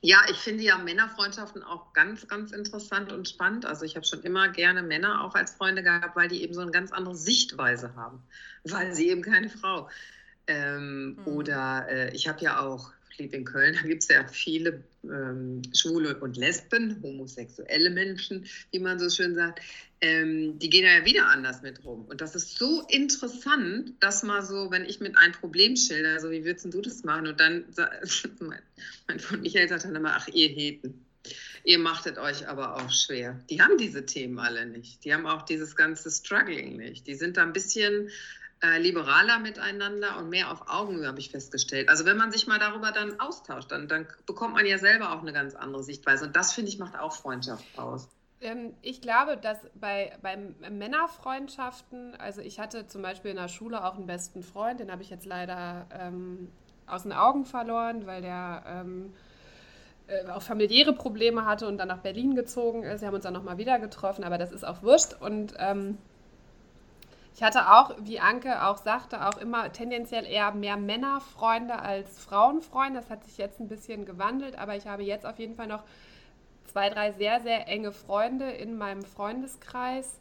[0.02, 3.66] ja, ich finde ja Männerfreundschaften auch ganz, ganz interessant und spannend.
[3.66, 6.62] Also ich habe schon immer gerne Männer auch als Freunde gehabt, weil die eben so
[6.62, 8.24] eine ganz andere Sichtweise haben,
[8.64, 9.90] weil sie eben keine Frau
[10.48, 11.28] ähm, mhm.
[11.28, 14.84] Oder äh, ich habe ja auch, ich lebe in Köln, da gibt es ja viele
[15.04, 19.62] ähm, Schwule und Lesben, homosexuelle Menschen, wie man so schön sagt.
[20.02, 22.06] Ähm, die gehen ja wieder anders mit rum.
[22.06, 26.32] Und das ist so interessant, dass mal so, wenn ich mit einem Problem schilder, so
[26.32, 27.28] wie würdest du das machen?
[27.28, 27.66] Und dann,
[28.40, 28.62] mein,
[29.08, 31.06] mein Freund Michael sagt dann immer, ach, ihr Heten.
[31.64, 33.40] Ihr machtet euch aber auch schwer.
[33.50, 35.06] Die haben diese Themen alle nicht.
[35.06, 37.06] Die haben auch dieses ganze Struggling nicht.
[37.06, 38.10] Die sind da ein bisschen
[38.64, 41.90] äh, liberaler miteinander und mehr auf Augenhöhe, habe ich festgestellt.
[41.90, 45.22] Also wenn man sich mal darüber dann austauscht, dann, dann bekommt man ja selber auch
[45.22, 46.26] eine ganz andere Sichtweise.
[46.26, 48.08] Und das, finde ich, macht auch Freundschaft aus.
[48.42, 50.38] Ähm, ich glaube, dass bei, bei
[50.70, 55.02] Männerfreundschaften, also ich hatte zum Beispiel in der Schule auch einen besten Freund, den habe
[55.02, 56.50] ich jetzt leider ähm,
[56.88, 59.14] aus den Augen verloren, weil der ähm,
[60.08, 63.02] äh, auch familiäre Probleme hatte und dann nach Berlin gezogen ist.
[63.02, 65.16] Wir haben uns dann nochmal wieder getroffen, aber das ist auch wurscht.
[65.20, 65.98] Und ähm,
[67.34, 73.00] Ich hatte auch, wie Anke auch sagte, auch immer tendenziell eher mehr Männerfreunde als Frauenfreunde.
[73.00, 75.84] Das hat sich jetzt ein bisschen gewandelt, aber ich habe jetzt auf jeden Fall noch
[76.66, 80.20] zwei, drei sehr, sehr enge Freunde in meinem Freundeskreis,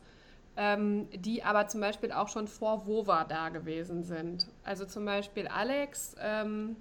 [0.57, 4.47] ähm, die aber zum Beispiel auch schon vor Wova da gewesen sind.
[4.65, 6.77] Also zum Beispiel Alex ähm,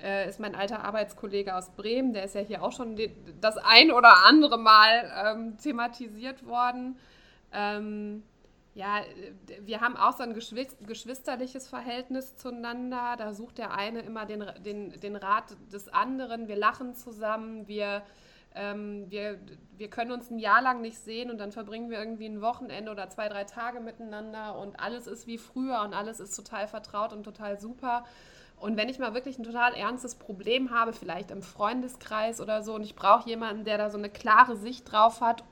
[0.00, 2.98] äh, ist mein alter Arbeitskollege aus Bremen, der ist ja hier auch schon
[3.40, 6.98] das ein oder andere Mal ähm, thematisiert worden.
[7.52, 8.22] Ähm,
[8.74, 9.00] ja,
[9.62, 13.16] wir haben auch so ein geschwisterliches Verhältnis zueinander.
[13.18, 16.48] Da sucht der eine immer den, den, den Rat des anderen.
[16.48, 18.02] Wir lachen zusammen, wir,
[18.54, 19.40] ähm, wir,
[19.76, 22.92] wir können uns ein Jahr lang nicht sehen und dann verbringen wir irgendwie ein Wochenende
[22.92, 27.12] oder zwei, drei Tage miteinander und alles ist wie früher und alles ist total vertraut
[27.12, 28.04] und total super.
[28.60, 32.74] Und wenn ich mal wirklich ein total ernstes Problem habe, vielleicht im Freundeskreis oder so,
[32.74, 35.44] und ich brauche jemanden, der da so eine klare Sicht drauf hat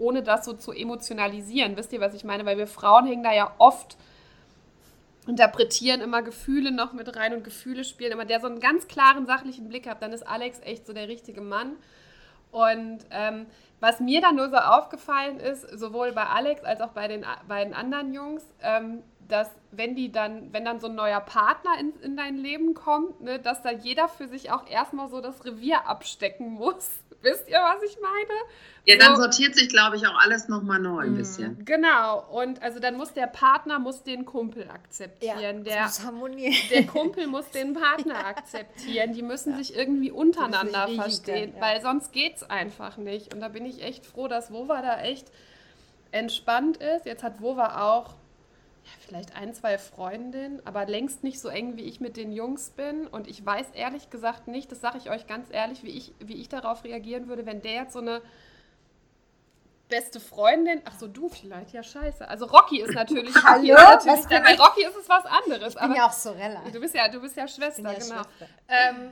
[0.00, 1.76] ohne das so zu emotionalisieren.
[1.76, 2.44] Wisst ihr, was ich meine?
[2.44, 3.96] Weil wir Frauen hängen da ja oft,
[5.26, 9.26] interpretieren immer Gefühle noch mit rein und Gefühle spielen immer, der so einen ganz klaren
[9.26, 11.76] sachlichen Blick hat, dann ist Alex echt so der richtige Mann.
[12.50, 13.46] Und ähm,
[13.78, 17.74] was mir dann nur so aufgefallen ist, sowohl bei Alex als auch bei den beiden
[17.74, 22.16] anderen Jungs, ähm, dass wenn die dann, wenn dann so ein neuer Partner in, in
[22.16, 26.52] dein Leben kommt, ne, dass da jeder für sich auch erstmal so das Revier abstecken
[26.52, 26.90] muss.
[27.22, 28.40] Wisst ihr, was ich meine?
[28.86, 31.16] Ja, dann so, sortiert sich, glaube ich, auch alles nochmal neu ein mhm.
[31.18, 31.64] bisschen.
[31.66, 32.24] Genau.
[32.30, 35.38] Und also dann muss der Partner muss den Kumpel akzeptieren.
[35.38, 36.54] Ja, der, muss harmonieren.
[36.70, 38.26] der Kumpel muss den Partner ja.
[38.26, 39.12] akzeptieren.
[39.12, 39.58] Die müssen ja.
[39.58, 43.34] sich irgendwie untereinander verstehen, dann, weil sonst geht es einfach nicht.
[43.34, 45.30] Und da bin ich echt froh, dass Wova da echt
[46.12, 47.04] entspannt ist.
[47.04, 48.14] Jetzt hat Wova auch
[49.00, 53.06] vielleicht ein, zwei Freundinnen, aber längst nicht so eng, wie ich mit den Jungs bin.
[53.06, 56.40] Und ich weiß ehrlich gesagt nicht, das sage ich euch ganz ehrlich, wie ich, wie
[56.40, 58.22] ich darauf reagieren würde, wenn der jetzt so eine
[59.88, 62.26] beste Freundin, ach so, du vielleicht, ja scheiße.
[62.28, 63.74] Also Rocky ist natürlich, Hallo?
[63.74, 65.74] Rocky ist natürlich da, bei Rocky ist es was anderes.
[65.74, 66.62] Ich bin ja auch Sorella.
[66.72, 68.22] Du bist ja, du bist ja Schwester, ja genau.
[68.22, 68.26] Schwester.
[68.68, 69.10] Ähm,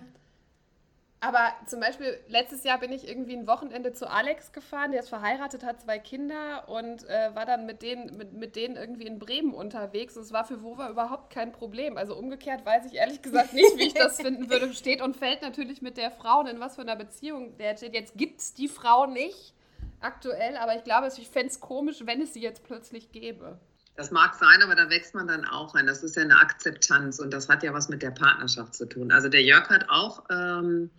[1.20, 5.09] aber zum Beispiel, letztes Jahr bin ich irgendwie ein Wochenende zu Alex gefahren, der ist
[5.09, 9.18] verheiratet, hat zwei Kinder und äh, war dann mit denen, mit, mit denen irgendwie in
[9.18, 10.16] Bremen unterwegs.
[10.16, 11.96] Und es war für Wova überhaupt kein Problem.
[11.96, 14.72] Also umgekehrt weiß ich ehrlich gesagt nicht, wie ich das finden würde.
[14.72, 17.94] Steht und fällt natürlich mit der Frau, in was für einer Beziehung der steht.
[17.94, 19.54] Jetzt gibt es die Frau nicht
[20.00, 23.59] aktuell, aber ich glaube, ich fände es komisch, wenn es sie jetzt plötzlich gäbe.
[23.98, 25.88] Das mag sein, aber da wächst man dann auch rein.
[25.88, 29.11] Das ist ja eine Akzeptanz und das hat ja was mit der Partnerschaft zu tun.
[29.11, 30.90] Also der Jörg hat auch ähm,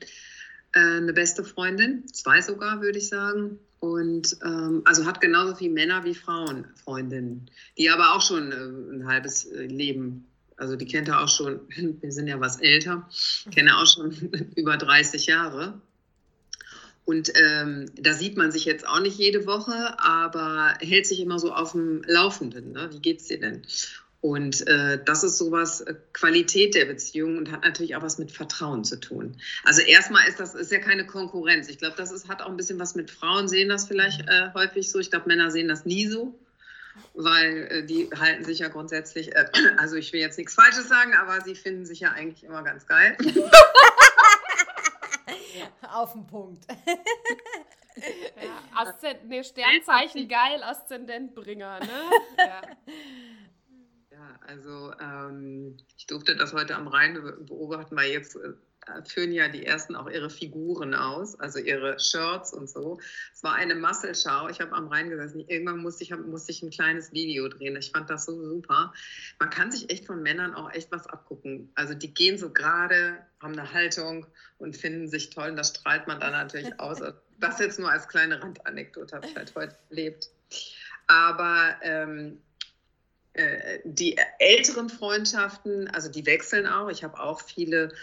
[0.74, 3.58] äh, eine beste Freundin, zwei sogar, würde ich sagen.
[3.80, 8.56] Und ähm, also hat genauso viele Männer wie Frauen Freundinnen, die aber auch schon äh,
[8.94, 11.62] ein halbes äh, Leben, also die kennt er auch schon,
[12.02, 13.08] wir sind ja was älter,
[13.56, 14.12] kenne auch schon
[14.58, 15.82] über 30 Jahre.
[17.10, 21.40] Und ähm, da sieht man sich jetzt auch nicht jede Woche, aber hält sich immer
[21.40, 22.74] so auf dem Laufenden.
[22.74, 22.90] Ne?
[22.92, 23.64] Wie geht's dir denn?
[24.22, 28.32] Und äh, das ist sowas, äh, Qualität der Beziehung und hat natürlich auch was mit
[28.32, 29.38] Vertrauen zu tun.
[29.64, 31.68] Also erstmal ist das ist ja keine Konkurrenz.
[31.68, 34.50] Ich glaube, das ist, hat auch ein bisschen was mit Frauen sehen das vielleicht äh,
[34.54, 35.00] häufig so.
[35.00, 36.38] Ich glaube, Männer sehen das nie so,
[37.16, 39.46] weil äh, die halten sich ja grundsätzlich, äh,
[39.78, 42.86] also ich will jetzt nichts Falsches sagen, aber sie finden sich ja eigentlich immer ganz
[42.86, 43.18] geil.
[45.94, 46.66] Auf den Punkt.
[47.98, 51.88] Ja, Aszend nee, Sternzeichen geil, Aszendentbringer, ne?
[52.38, 52.62] Ja.
[54.12, 58.54] ja also ähm, ich durfte das heute am Rhein beobachten, weil jetzt äh,
[59.06, 63.00] führen ja die ersten auch ihre Figuren aus, also ihre Shirts und so.
[63.34, 64.48] Es war eine Masselschau.
[64.50, 65.44] Ich habe am Rhein gesessen.
[65.48, 67.76] Irgendwann musste ich, musste ich ein kleines Video drehen.
[67.76, 68.94] Ich fand das so super.
[69.40, 71.72] Man kann sich echt von Männern auch echt was abgucken.
[71.76, 74.26] Also die gehen so gerade, haben eine Haltung
[74.58, 75.50] und finden sich toll.
[75.50, 77.02] Und das strahlt man dann natürlich aus.
[77.42, 80.30] Das jetzt nur als kleine Randanekdote habe ich halt heute erlebt.
[81.08, 82.42] Aber ähm,
[83.32, 86.90] äh, die älteren Freundschaften, also die wechseln auch.
[86.90, 87.94] Ich habe auch viele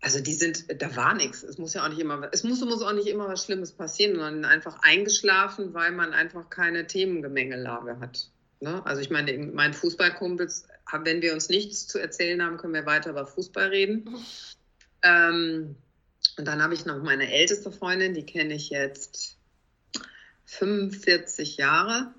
[0.00, 1.42] also die sind, da war nichts.
[1.42, 4.16] Es muss ja auch nicht immer, es muss, muss auch nicht immer was Schlimmes passieren,
[4.16, 8.30] sondern einfach eingeschlafen, weil man einfach keine Themengemengelage hat.
[8.60, 8.84] Ne?
[8.86, 10.66] Also ich meine, mein Fußballkumpels,
[11.02, 14.04] wenn wir uns nichts zu erzählen haben, können wir weiter über Fußball reden.
[14.04, 14.16] Mhm.
[15.02, 15.76] Ähm,
[16.36, 19.38] und dann habe ich noch meine älteste Freundin, die kenne ich jetzt
[20.44, 22.12] 45 Jahre.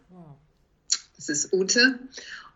[1.15, 1.99] Das ist Ute.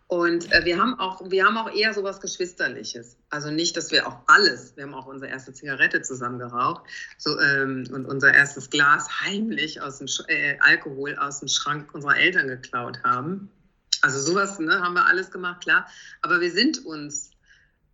[0.08, 3.18] Und äh, wir, haben auch, wir haben auch eher so was Geschwisterliches.
[3.30, 6.84] Also nicht, dass wir auch alles, wir haben auch unsere erste Zigarette zusammen geraucht
[7.18, 12.18] so, ähm, und unser erstes Glas heimlich aus dem äh, Alkohol aus dem Schrank unserer
[12.18, 13.50] Eltern geklaut haben.
[14.06, 15.88] Also sowas ne, haben wir alles gemacht, klar.
[16.22, 17.32] Aber wir sind uns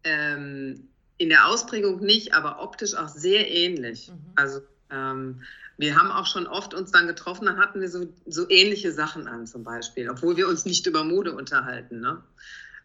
[0.04, 4.10] ähm, in der Ausprägung nicht, aber optisch auch sehr ähnlich.
[4.10, 4.34] Mhm.
[4.36, 5.42] Also ähm,
[5.78, 9.30] wir haben auch schon oft uns dann getroffen, dann hatten wir so, so ähnliche Sachen
[9.30, 12.02] an zum Beispiel, obwohl wir uns nicht über Mode unterhalten.
[12.02, 12.22] Ne?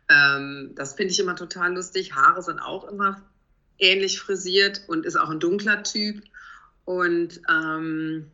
[0.09, 2.15] Ähm, das finde ich immer total lustig.
[2.15, 3.21] Haare sind auch immer
[3.79, 6.23] ähnlich frisiert und ist auch ein dunkler Typ.
[6.85, 8.31] Und ähm,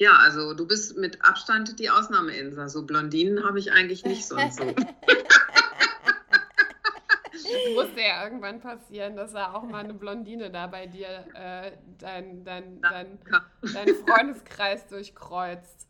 [0.00, 2.70] ja, also du bist mit Abstand die Ausnahmeinsel.
[2.70, 4.64] So Blondinen habe ich eigentlich nicht so und so.
[7.32, 11.72] Es musste ja irgendwann passieren, dass da auch mal eine Blondine da bei dir äh,
[11.98, 13.18] dein, dein, dein,
[13.74, 15.86] dein Freundeskreis durchkreuzt.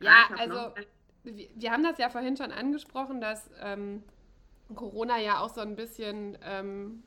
[0.00, 0.74] Ja, also
[1.24, 4.02] wir, wir, haben das ja vorhin schon angesprochen, dass ähm,
[4.74, 7.04] Corona ja auch so ein bisschen ähm,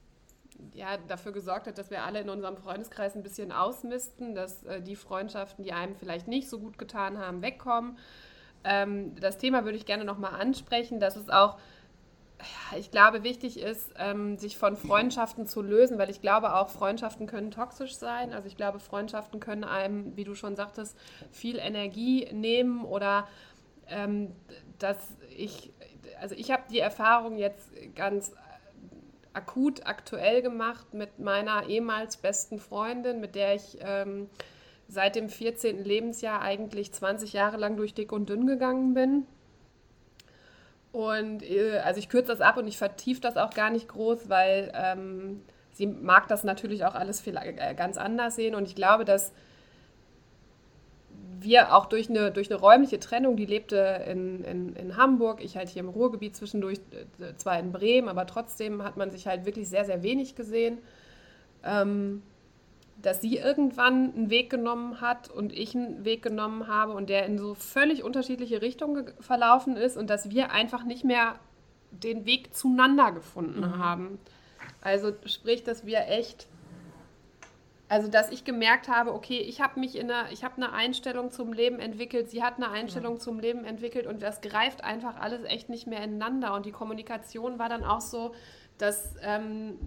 [0.74, 4.82] ja, dafür gesorgt hat, dass wir alle in unserem Freundeskreis ein bisschen ausmisten, dass äh,
[4.82, 7.98] die Freundschaften, die einem vielleicht nicht so gut getan haben, wegkommen.
[8.64, 11.58] Ähm, das Thema würde ich gerne nochmal ansprechen, dass es auch
[12.78, 17.28] ich glaube, wichtig ist, ähm, sich von Freundschaften zu lösen, weil ich glaube auch, Freundschaften
[17.28, 18.34] können toxisch sein.
[18.34, 20.98] Also ich glaube, Freundschaften können einem, wie du schon sagtest,
[21.32, 23.28] viel Energie nehmen oder
[23.88, 24.36] ähm,
[24.80, 24.98] dass
[25.36, 25.72] ich,
[26.20, 28.34] also ich habe die Erfahrung jetzt ganz
[29.34, 34.30] akut aktuell gemacht mit meiner ehemals besten Freundin, mit der ich ähm,
[34.88, 35.84] seit dem 14.
[35.84, 39.26] Lebensjahr eigentlich 20 Jahre lang durch dick und dünn gegangen bin.
[40.92, 44.30] Und äh, also ich kürze das ab und ich vertiefe das auch gar nicht groß,
[44.30, 45.42] weil ähm,
[45.72, 48.54] sie mag das natürlich auch alles viel, äh, ganz anders sehen.
[48.54, 49.34] Und ich glaube, dass
[51.44, 55.58] wir auch durch eine, durch eine räumliche Trennung, die lebte in, in, in Hamburg, ich
[55.58, 56.80] halt hier im Ruhrgebiet zwischendurch,
[57.20, 60.80] äh, zwar in Bremen, aber trotzdem hat man sich halt wirklich sehr, sehr wenig gesehen.
[61.64, 62.24] Ähm,
[63.02, 67.26] dass sie irgendwann einen Weg genommen hat und ich einen Weg genommen habe und der
[67.26, 71.36] in so völlig unterschiedliche Richtungen verlaufen ist und dass wir einfach nicht mehr
[71.92, 73.78] den Weg zueinander gefunden mhm.
[73.78, 74.20] haben.
[74.82, 76.48] Also sprich, dass wir echt,
[77.94, 81.30] also dass ich gemerkt habe, okay, ich habe mich in einer, ich habe eine Einstellung
[81.30, 83.20] zum Leben entwickelt, sie hat eine Einstellung mhm.
[83.20, 87.60] zum Leben entwickelt und das greift einfach alles echt nicht mehr ineinander und die Kommunikation
[87.60, 88.34] war dann auch so,
[88.80, 89.78] dass ähm,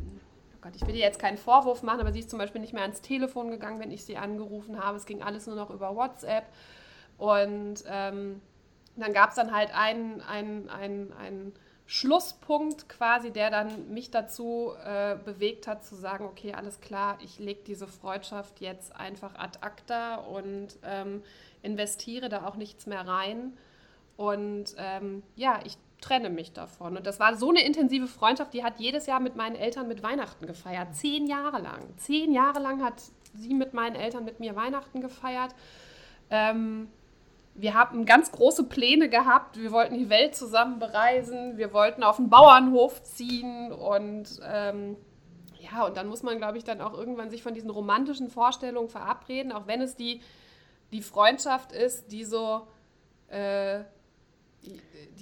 [0.61, 2.83] Gott, ich will dir jetzt keinen Vorwurf machen, aber sie ist zum Beispiel nicht mehr
[2.83, 4.97] ans Telefon gegangen, wenn ich sie angerufen habe.
[4.97, 6.45] Es ging alles nur noch über WhatsApp.
[7.19, 8.41] Und ähm,
[8.95, 11.53] dann gab es dann halt einen, einen, einen, einen
[11.87, 17.39] Schlusspunkt quasi, der dann mich dazu äh, bewegt hat, zu sagen, okay, alles klar, ich
[17.39, 21.23] lege diese Freundschaft jetzt einfach ad acta und ähm,
[21.63, 23.57] investiere da auch nichts mehr rein.
[24.17, 26.97] Und ähm, ja, ich trenne mich davon.
[26.97, 30.03] Und das war so eine intensive Freundschaft, die hat jedes Jahr mit meinen Eltern mit
[30.03, 30.95] Weihnachten gefeiert.
[30.95, 31.97] Zehn Jahre lang.
[31.99, 33.01] Zehn Jahre lang hat
[33.35, 35.55] sie mit meinen Eltern mit mir Weihnachten gefeiert.
[36.31, 36.89] Ähm,
[37.59, 39.61] wir haben ganz große Pläne gehabt.
[39.61, 41.57] Wir wollten die Welt zusammen bereisen.
[41.57, 43.73] Wir wollten auf den Bauernhof ziehen.
[43.73, 44.97] Und ähm,
[45.59, 48.89] ja, und dann muss man, glaube ich, dann auch irgendwann sich von diesen romantischen Vorstellungen
[48.89, 50.21] verabreden, auch wenn es die,
[50.93, 52.67] die Freundschaft ist, die so.
[53.29, 53.85] Äh,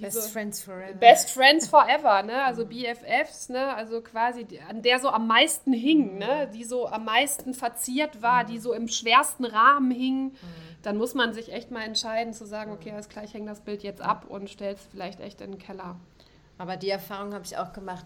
[0.01, 0.95] Best Friends Forever.
[0.95, 2.43] Best Friends Forever, ne?
[2.45, 3.75] Also BFFs, ne?
[3.75, 6.51] Also quasi, an der so am meisten hing, ne?
[6.53, 10.33] Die so am meisten verziert war, die so im schwersten Rahmen hing.
[10.85, 13.63] Dann muss man sich echt mal entscheiden zu sagen, okay, alles klar, ich hänge das
[13.63, 15.97] Bild jetzt ab und stelle es vielleicht echt in den Keller.
[16.59, 18.05] Aber die Erfahrung habe ich auch gemacht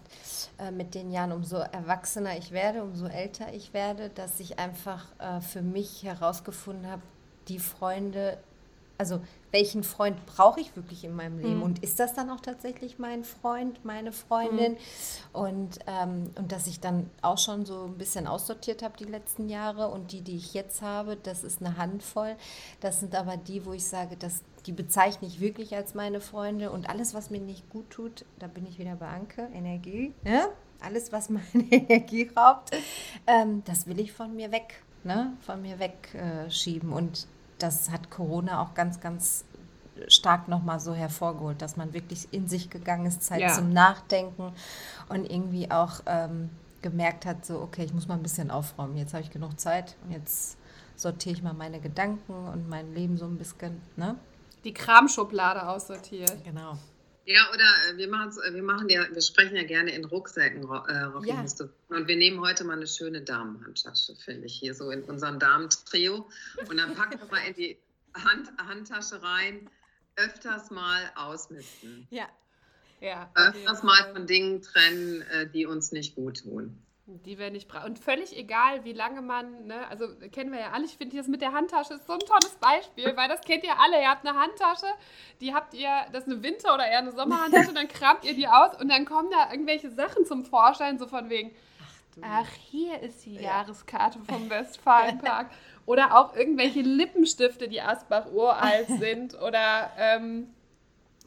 [0.57, 5.05] äh, mit den Jahren, umso erwachsener ich werde, umso älter ich werde, dass ich einfach
[5.19, 7.01] äh, für mich herausgefunden habe,
[7.49, 8.37] die Freunde,
[8.99, 11.57] also welchen Freund brauche ich wirklich in meinem Leben?
[11.57, 11.63] Mhm.
[11.63, 14.73] Und ist das dann auch tatsächlich mein Freund, meine Freundin?
[14.73, 14.77] Mhm.
[15.31, 19.47] Und, ähm, und dass ich dann auch schon so ein bisschen aussortiert habe die letzten
[19.47, 22.35] Jahre und die, die ich jetzt habe, das ist eine Handvoll.
[22.81, 26.69] Das sind aber die, wo ich sage, dass die bezeichne ich wirklich als meine Freunde
[26.69, 30.49] und alles, was mir nicht gut tut, da bin ich wieder bei Anke, Energie, ja?
[30.81, 32.71] alles, was meine Energie raubt,
[33.25, 35.37] ähm, das will ich von mir weg, ne?
[35.45, 36.91] von mir wegschieben.
[36.91, 37.27] Äh, und
[37.59, 39.45] das hat Corona auch ganz, ganz
[40.07, 43.53] stark nochmal so hervorgeholt, dass man wirklich in sich gegangen ist, Zeit ja.
[43.53, 44.53] zum Nachdenken
[45.09, 46.49] und irgendwie auch ähm,
[46.81, 49.95] gemerkt hat, so, okay, ich muss mal ein bisschen aufräumen, jetzt habe ich genug Zeit
[50.05, 50.57] und jetzt
[50.95, 54.15] sortiere ich mal meine Gedanken und mein Leben so ein bisschen, ne?
[54.63, 56.43] Die Kramschublade aussortiert.
[56.43, 56.77] Genau.
[57.29, 61.27] Ja, oder äh, wir, äh, wir machen ja, wir sprechen ja gerne in Rucksäcken, äh,
[61.27, 61.45] ja.
[61.89, 66.27] Und wir nehmen heute mal eine schöne Damenhandtasche, finde ich, hier so in unserem Damentrio.
[66.67, 67.77] Und dann packen wir mal in die
[68.15, 69.69] Hand, Handtasche rein,
[70.15, 72.07] öfters mal ausmisten.
[72.09, 72.27] Ja.
[72.99, 76.81] ja öfters mal von Dingen trennen, äh, die uns nicht gut tun.
[77.25, 77.85] Die wir nicht brauchen.
[77.85, 81.27] Und völlig egal, wie lange man, ne, also kennen wir ja alle, ich finde das
[81.27, 84.01] mit der Handtasche ist so ein tolles Beispiel, weil das kennt ihr alle.
[84.01, 84.87] Ihr habt eine Handtasche,
[85.41, 88.47] die habt ihr, das ist eine Winter- oder eher eine Sommerhandtasche, dann kramt ihr die
[88.47, 91.55] aus und dann kommen da irgendwelche Sachen zum Vorschein, so von wegen.
[92.21, 93.41] Ach, hier ist die ja.
[93.41, 95.49] Jahreskarte vom Westfalenpark.
[95.89, 99.33] oder auch irgendwelche Lippenstifte, die Asbach uralt sind.
[99.41, 100.53] Oder ähm,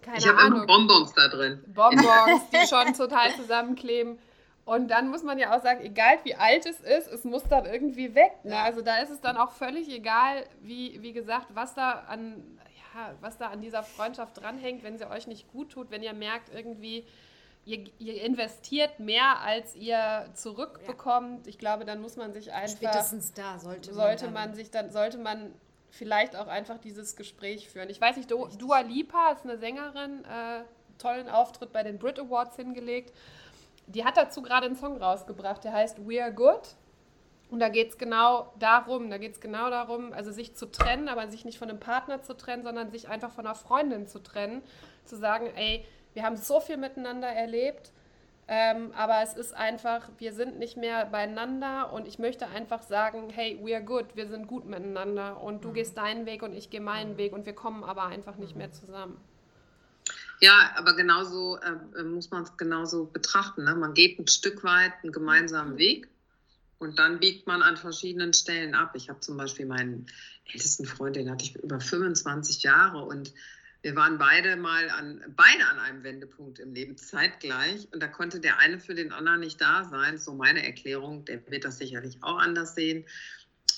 [0.03, 0.68] keine ich Ahnung.
[0.68, 1.64] Bonbons da drin.
[1.66, 4.20] Bonbons, die schon total zusammenkleben.
[4.65, 7.67] Und dann muss man ja auch sagen, egal wie alt es ist, es muss dann
[7.67, 8.33] irgendwie weg.
[8.45, 8.57] Ne?
[8.57, 12.59] Also da ist es dann auch völlig egal, wie, wie gesagt, was da an,
[12.95, 16.13] ja, was da an dieser Freundschaft dranhängt, wenn sie euch nicht gut tut, wenn ihr
[16.13, 17.05] merkt, irgendwie,
[17.65, 21.47] ihr, ihr investiert mehr, als ihr zurückbekommt.
[21.47, 21.51] Ja.
[21.51, 22.77] Ich glaube, dann muss man sich einfach.
[22.77, 25.53] Spätestens da sollte, sollte man, man sich dann, sollte man
[25.91, 27.91] vielleicht auch einfach dieses Gespräch führen.
[27.91, 30.63] Ich weiß nicht, Dua Lipa ist eine Sängerin, äh,
[30.99, 33.13] tollen Auftritt bei den Brit Awards hingelegt
[33.87, 36.76] die hat dazu gerade einen Song rausgebracht, der heißt We Are Good.
[37.51, 41.09] Und da geht es genau darum, da geht es genau darum, also sich zu trennen,
[41.09, 44.22] aber sich nicht von einem Partner zu trennen, sondern sich einfach von einer Freundin zu
[44.22, 44.62] trennen.
[45.05, 47.93] Zu sagen, ey, wir haben so viel miteinander erlebt,
[48.49, 53.30] ähm, aber es ist einfach, wir sind nicht mehr beieinander und ich möchte einfach sagen,
[53.30, 55.74] hey, we are good, wir sind gut miteinander und du mhm.
[55.74, 57.18] gehst deinen Weg und ich gehe meinen mhm.
[57.18, 58.59] Weg und wir kommen aber einfach nicht mhm.
[58.59, 59.20] mehr zusammen.
[60.43, 63.62] Ja, aber genauso äh, muss man es genauso betrachten.
[63.62, 63.76] Ne?
[63.76, 66.09] Man geht ein Stück weit einen gemeinsamen Weg
[66.78, 68.90] und dann biegt man an verschiedenen Stellen ab.
[68.97, 70.07] Ich habe zum Beispiel meinen
[70.53, 73.32] ältesten Freund, den hatte ich über 25 Jahre und
[73.82, 78.40] wir waren beide mal an, beide an einem Wendepunkt im Leben zeitgleich und da konnte
[78.40, 80.18] der eine für den anderen nicht da sein.
[80.18, 83.05] So meine Erklärung, der wird das sicherlich auch anders sehen.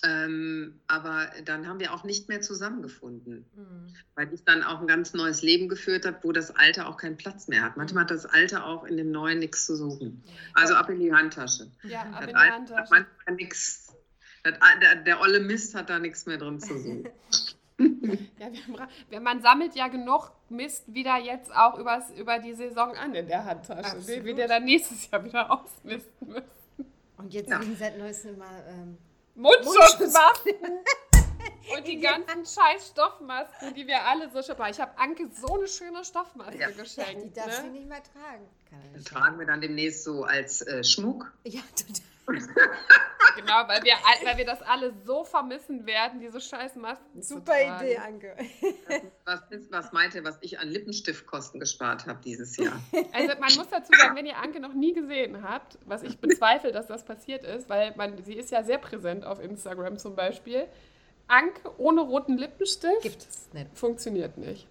[0.06, 3.94] Ähm, aber dann haben wir auch nicht mehr zusammengefunden, mhm.
[4.14, 7.16] weil ich dann auch ein ganz neues Leben geführt habe, wo das Alter auch keinen
[7.16, 7.78] Platz mehr hat.
[7.78, 10.22] Manchmal hat das Alter auch in dem Neuen nichts zu suchen.
[10.52, 11.70] Also ab in die Handtasche.
[11.84, 12.80] Ja, ab das in die Handtasche.
[12.82, 13.94] Hat manchmal nix,
[14.42, 17.08] das, der, der olle Mist hat da nichts mehr drin zu suchen.
[18.38, 18.48] ja,
[19.08, 23.26] wir, man sammelt ja genug Mist wieder jetzt auch übers, über die Saison an in
[23.26, 24.24] der Handtasche, Absolut.
[24.26, 26.92] wie wir dann nächstes Jahr wieder ausmisten müssen.
[27.16, 27.58] Und jetzt ja.
[27.58, 28.98] liegen seit neuestem immer ähm,
[29.34, 30.54] Mundschutzmasken.
[31.76, 34.56] Und die ganzen scheiß Stoffmasken, die wir alle so schon.
[34.70, 36.70] Ich habe Anke so eine schöne Stoffmaske ja.
[36.70, 37.14] geschenkt.
[37.14, 37.62] Ja, die darf ne?
[37.62, 38.46] sie nicht mehr tragen.
[38.96, 41.32] Die tragen wir dann demnächst so als äh, Schmuck.
[41.44, 42.04] Ja, total.
[43.44, 47.22] genau, weil wir, weil wir das alle so vermissen werden, diese scheiß Masken.
[47.22, 48.36] Super Idee, Anke.
[49.24, 52.78] Was, ist, was meint ihr, was ich an Lippenstiftkosten gespart habe dieses Jahr?
[53.12, 56.72] Also man muss dazu sagen, wenn ihr Anke noch nie gesehen habt, was ich bezweifle,
[56.72, 60.66] dass das passiert ist, weil man, sie ist ja sehr präsent auf Instagram zum Beispiel.
[61.26, 63.78] Anke ohne roten Lippenstift Gibt es nicht.
[63.78, 64.68] funktioniert nicht.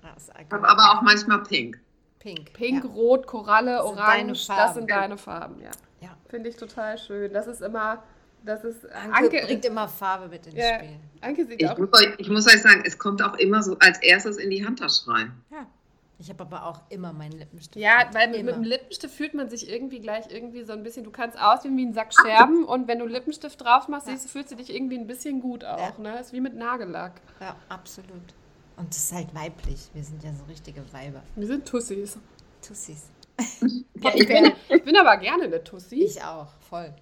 [0.49, 1.79] aber auch manchmal pink.
[2.19, 2.53] Pink.
[2.53, 2.89] Pink, ja.
[2.89, 5.71] Rot, Koralle, das Orange, das sind deine Farben, ja.
[5.99, 6.15] ja.
[6.29, 7.33] Finde ich total schön.
[7.33, 8.01] Das ist immer,
[8.45, 10.99] das ist, Anke, Anke bringt immer Farbe mit ins ja, Spiel.
[11.21, 11.77] Anke sieht ich, auch.
[11.77, 14.65] Muss euch, ich muss euch sagen, es kommt auch immer so als erstes in die
[14.65, 15.31] Handtasche rein.
[15.51, 15.67] Ja.
[16.19, 17.75] Ich habe aber auch immer meinen Lippenstift.
[17.75, 21.03] Ja, weil mit, mit, dem Lippenstift fühlt man sich irgendwie gleich irgendwie so ein bisschen,
[21.03, 24.15] du kannst aussehen wie ein Sack Scherben und wenn du Lippenstift drauf machst, ja.
[24.15, 25.97] fühlst du dich irgendwie ein bisschen gut auch.
[25.97, 26.03] Ja.
[26.03, 26.19] Ne?
[26.19, 27.19] Ist wie mit Nagellack.
[27.41, 28.33] Ja, absolut.
[28.77, 29.89] Und es ist halt weiblich.
[29.93, 31.23] Wir sind ja so richtige Weiber.
[31.35, 32.17] Wir sind Tussis.
[32.65, 33.09] Tussis.
[34.01, 36.03] ja, ich, bin, ich bin aber gerne eine Tussi.
[36.03, 36.93] Ich auch, voll.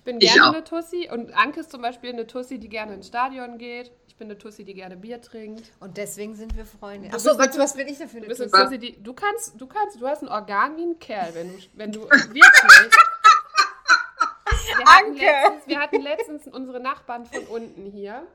[0.00, 2.94] Ich bin gerne ich eine Tussi und Anke ist zum Beispiel eine Tussi, die gerne
[2.94, 3.92] ins Stadion geht.
[4.08, 5.72] Ich bin eine Tussi, die gerne Bier trinkt.
[5.78, 7.12] Und deswegen sind wir Freunde.
[7.12, 8.48] Achso, was, was bin ich denn für eine Tussi?
[8.48, 11.58] Tussi die, du kannst, du kannst, du hast ein Organ wie ein Kerl, wenn du,
[11.74, 12.40] wenn du wirklich.
[14.78, 18.26] Wir hatten, letztens, wir hatten letztens unsere Nachbarn von unten hier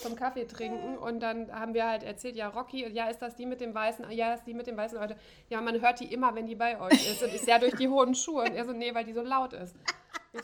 [0.00, 3.46] zum Kaffee trinken und dann haben wir halt erzählt, ja, Rocky, ja, ist das die
[3.46, 5.16] mit dem weißen, ja, ist die mit dem weißen Leute.
[5.48, 7.88] Ja, man hört die immer, wenn die bei euch ist und ist ja durch die
[7.88, 9.74] hohen Schuhe und er so, nee, weil die so laut ist.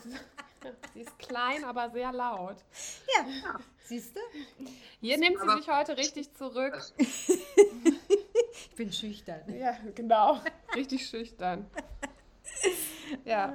[0.95, 2.57] Sie ist klein, aber sehr laut.
[3.15, 4.21] Ja, siehst du?
[5.01, 6.81] Hier nimmt sie sich heute richtig zurück.
[6.97, 9.43] ich bin schüchtern.
[9.55, 10.41] Ja, genau.
[10.75, 11.67] Richtig schüchtern.
[13.25, 13.55] Ja.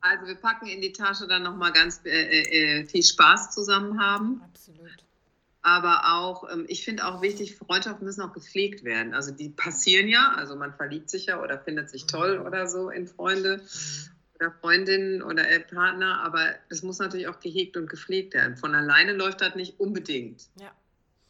[0.00, 4.02] Also wir packen in die Tasche dann nochmal ganz äh, äh, äh, viel Spaß zusammen
[4.02, 4.42] haben.
[4.44, 4.90] Absolut.
[5.62, 9.14] Aber auch, ähm, ich finde auch wichtig, Freundschaften müssen auch gepflegt werden.
[9.14, 12.46] Also die passieren ja, also man verliebt sich ja oder findet sich toll mhm.
[12.46, 14.11] oder so in Freunde mhm.
[14.42, 18.56] Oder Freundinnen oder Partner, aber das muss natürlich auch gehegt und gepflegt werden.
[18.56, 20.48] Von alleine läuft das nicht unbedingt.
[20.60, 20.72] Ja.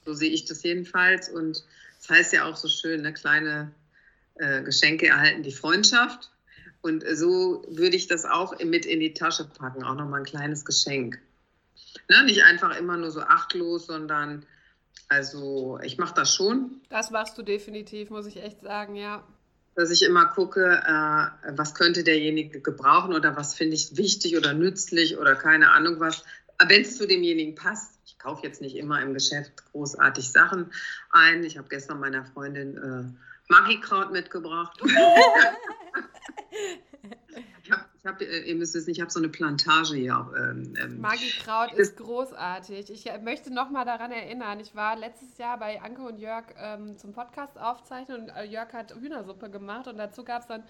[0.04, 1.28] So sehe ich das jedenfalls.
[1.28, 1.64] Und
[1.98, 3.70] das heißt ja auch so schön, ne, kleine
[4.36, 6.30] äh, Geschenke erhalten die Freundschaft.
[6.80, 10.64] Und so würde ich das auch mit in die Tasche packen, auch nochmal ein kleines
[10.64, 11.20] Geschenk.
[12.08, 12.24] Ne?
[12.24, 14.44] Nicht einfach immer nur so achtlos, sondern
[15.08, 16.80] also ich mache das schon.
[16.88, 19.22] Das machst du definitiv, muss ich echt sagen, ja.
[19.74, 24.52] Dass ich immer gucke, äh, was könnte derjenige gebrauchen oder was finde ich wichtig oder
[24.52, 26.24] nützlich oder keine Ahnung was.
[26.66, 27.98] Wenn es zu demjenigen passt.
[28.04, 30.70] Ich kaufe jetzt nicht immer im Geschäft großartig Sachen
[31.10, 31.42] ein.
[31.42, 33.04] Ich habe gestern meiner Freundin äh,
[33.48, 34.80] Magikraut mitgebracht.
[38.02, 40.18] ich habe, äh, ihr müsst es nicht, ich habe so eine Plantage hier.
[40.18, 42.90] Auch, ähm, ähm Magikraut ist großartig.
[42.90, 46.46] Ich äh, möchte noch mal daran erinnern, ich war letztes Jahr bei Anke und Jörg
[46.56, 50.64] ähm, zum Podcast aufzeichnen und äh, Jörg hat Hühnersuppe gemacht und dazu gab es dann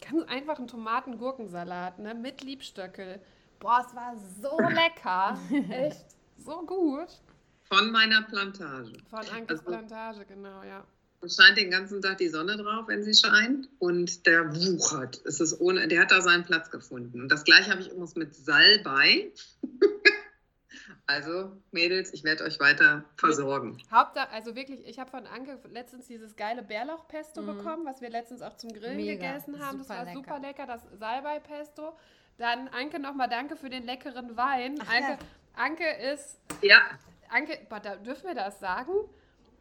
[0.00, 3.20] ganz einfach einen Tomaten-Gurkensalat ne, mit Liebstöckel.
[3.60, 5.38] Boah, es war so lecker.
[5.70, 7.20] Echt so gut.
[7.62, 8.92] Von meiner Plantage.
[9.08, 10.84] Von Ankes also, Plantage, genau, ja.
[11.24, 13.68] Es scheint den ganzen Tag die Sonne drauf, wenn sie scheint.
[13.78, 15.20] Und der wuchert.
[15.24, 17.22] Es ist ohne, der hat da seinen Platz gefunden.
[17.22, 19.30] Und das gleiche habe ich übrigens mit Salbei.
[21.06, 23.78] also, Mädels, ich werde euch weiter versorgen.
[23.92, 27.46] Hauptsache, also wirklich, ich habe von Anke letztens dieses geile Bärlauchpesto mhm.
[27.46, 29.78] bekommen, was wir letztens auch zum Grillen Mega, gegessen haben.
[29.78, 30.14] Das war lecker.
[30.16, 31.96] super lecker, das Salbei-Pesto.
[32.38, 34.80] Dann Anke nochmal danke für den leckeren Wein.
[34.80, 35.18] Anke, ja.
[35.54, 36.40] Anke ist.
[36.62, 36.80] Ja.
[37.28, 37.58] Anke,
[38.04, 38.92] dürfen wir das sagen?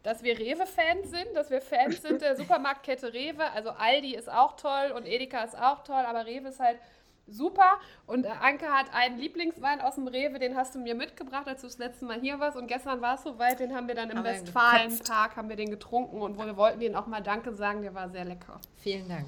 [0.04, 3.52] Dass wir Rewe-Fans sind, dass wir Fans sind der Supermarktkette Rewe.
[3.52, 6.80] Also Aldi ist auch toll und Edeka ist auch toll, aber Rewe ist halt
[7.28, 7.80] super.
[8.08, 11.68] Und Anke hat einen Lieblingswein aus dem Rewe, den hast du mir mitgebracht, als du
[11.68, 12.58] das letzte Mal hier warst.
[12.58, 16.22] Und gestern war es soweit, den haben wir dann im Westfalen-Tag haben wir den getrunken
[16.22, 18.60] und wir wollten den auch mal Danke sagen, der war sehr lecker.
[18.78, 19.28] Vielen Dank.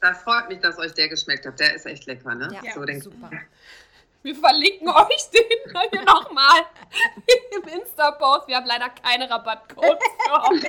[0.00, 1.60] Das freut mich, dass euch der geschmeckt hat.
[1.60, 2.48] Der ist echt lecker, ne?
[2.52, 3.30] Ja, so, super.
[4.22, 6.60] Wir verlinken euch den hier nochmal
[7.56, 8.48] im Insta-Post.
[8.48, 10.62] Wir haben leider keine Rabattcodes für euch.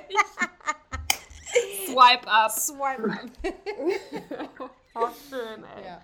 [1.86, 2.52] Swipe up.
[2.52, 3.30] Swipe up.
[4.96, 5.86] oh, schön, ey.
[5.86, 6.02] Ja.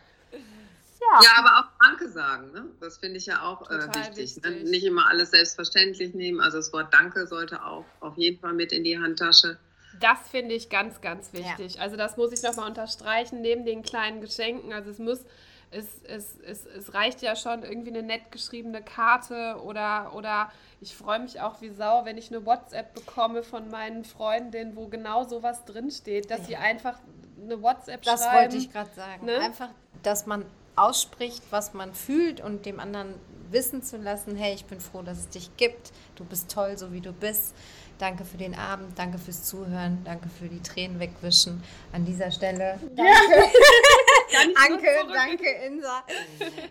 [1.00, 1.22] Ja.
[1.22, 2.66] ja, aber auch Danke sagen, ne?
[2.80, 4.18] das finde ich ja auch äh, wichtig.
[4.18, 4.44] wichtig.
[4.44, 4.70] Ne?
[4.70, 6.42] Nicht immer alles selbstverständlich nehmen.
[6.42, 9.60] Also das Wort Danke sollte auch auf jeden Fall mit in die Handtasche.
[10.00, 11.76] Das finde ich ganz, ganz wichtig.
[11.76, 11.82] Ja.
[11.82, 14.74] Also das muss ich nochmal unterstreichen, neben den kleinen Geschenken.
[14.74, 15.24] Also es muss
[15.72, 20.96] es, es, es, es reicht ja schon irgendwie eine nett geschriebene Karte oder, oder ich
[20.96, 25.24] freue mich auch wie Sau, wenn ich eine WhatsApp bekomme von meinen Freundinnen, wo genau
[25.24, 26.46] sowas drinsteht, dass ja.
[26.46, 27.00] sie einfach
[27.42, 28.34] eine WhatsApp das schreiben.
[28.34, 29.26] Das wollte ich gerade sagen.
[29.26, 29.40] Ne?
[29.40, 29.70] Einfach,
[30.04, 30.46] dass man
[30.76, 33.16] ausspricht, was man fühlt und dem anderen
[33.50, 36.92] wissen zu lassen, hey, ich bin froh, dass es dich gibt, du bist toll, so
[36.92, 37.56] wie du bist.
[37.98, 41.64] Danke für den Abend, danke fürs Zuhören, danke für die Tränen wegwischen.
[41.92, 42.80] An dieser Stelle.
[42.96, 43.52] Danke.
[44.70, 46.04] Anke, danke Insa.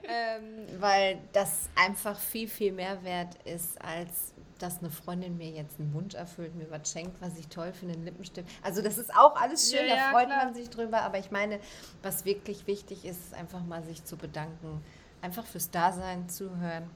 [0.08, 5.78] ähm, weil das einfach viel, viel mehr wert ist, als dass eine Freundin mir jetzt
[5.78, 8.48] einen Wunsch erfüllt, mir was schenkt, was ich toll finde, einen Lippenstift.
[8.62, 10.44] Also das ist auch alles schön, ja, da freut klar.
[10.44, 11.02] man sich drüber.
[11.02, 11.60] Aber ich meine,
[12.02, 14.82] was wirklich wichtig ist, ist einfach mal sich zu bedanken.
[15.20, 16.90] Einfach fürs Dasein, zuhören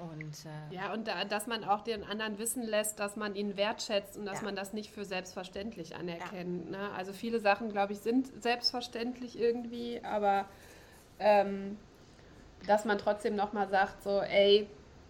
[0.00, 3.56] und, äh, ja, und da, dass man auch den anderen wissen lässt, dass man ihn
[3.56, 4.44] wertschätzt und dass ja.
[4.44, 6.70] man das nicht für selbstverständlich anerkennt.
[6.70, 6.78] Ja.
[6.78, 6.90] Ne?
[6.96, 10.46] Also viele Sachen, glaube ich, sind selbstverständlich irgendwie, aber
[11.18, 11.78] ähm,
[12.66, 14.68] dass man trotzdem nochmal sagt, so, ey,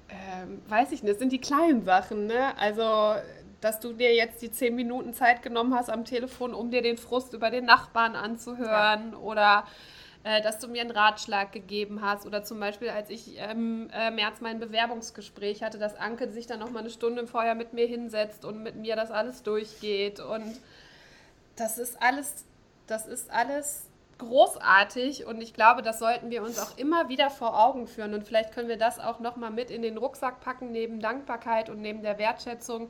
[0.08, 2.56] ähm, weiß ich nicht, das sind die kleinen Sachen, ne?
[2.58, 3.14] Also,
[3.60, 6.98] dass du dir jetzt die zehn Minuten Zeit genommen hast am Telefon, um dir den
[6.98, 9.18] Frust über den Nachbarn anzuhören ja.
[9.18, 9.64] oder
[10.24, 12.26] äh, dass du mir einen Ratschlag gegeben hast.
[12.26, 16.46] Oder zum Beispiel, als ich im ähm, äh, März mein Bewerbungsgespräch hatte, dass Anke sich
[16.46, 20.20] dann noch mal eine Stunde vorher mit mir hinsetzt und mit mir das alles durchgeht.
[20.20, 20.60] Und
[21.56, 22.44] das ist alles,
[22.86, 23.86] das ist alles
[24.18, 28.24] großartig und ich glaube, das sollten wir uns auch immer wieder vor Augen führen und
[28.24, 31.80] vielleicht können wir das auch noch mal mit in den Rucksack packen neben Dankbarkeit und
[31.80, 32.88] neben der Wertschätzung,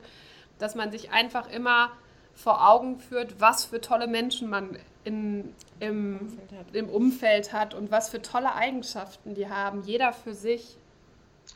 [0.59, 1.91] dass man sich einfach immer
[2.35, 7.91] vor Augen führt, was für tolle Menschen man in, im, Umfeld im Umfeld hat und
[7.91, 10.77] was für tolle Eigenschaften die haben, jeder für sich.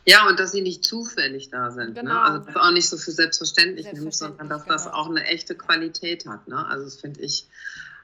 [0.06, 1.95] Ja, und dass sie nicht zufällig da sind.
[1.95, 2.02] Ne?
[2.02, 2.14] Genau.
[2.14, 2.22] Ne?
[2.22, 4.74] Also dass auch nicht so für selbstverständlich, selbstverständlich nimmt, sondern dass genau.
[4.74, 6.48] das auch eine echte Qualität hat.
[6.48, 6.66] Ne?
[6.66, 7.48] Also das finde ich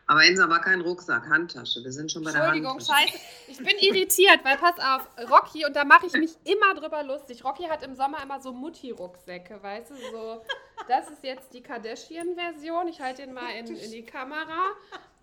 [0.06, 1.84] aber Insa war kein Rucksack, Handtasche.
[1.84, 3.18] Wir sind schon bei der Entschuldigung, scheiße.
[3.48, 7.44] Ich bin irritiert, weil pass auf, Rocky, und da mache ich mich immer drüber lustig.
[7.46, 10.42] Rocky hat im Sommer immer so Mutti-Rucksäcke, weißt du, so.
[10.90, 12.90] Das ist jetzt die Kardashian-Version.
[12.90, 14.76] Ich halte den mal in, in die Kamera.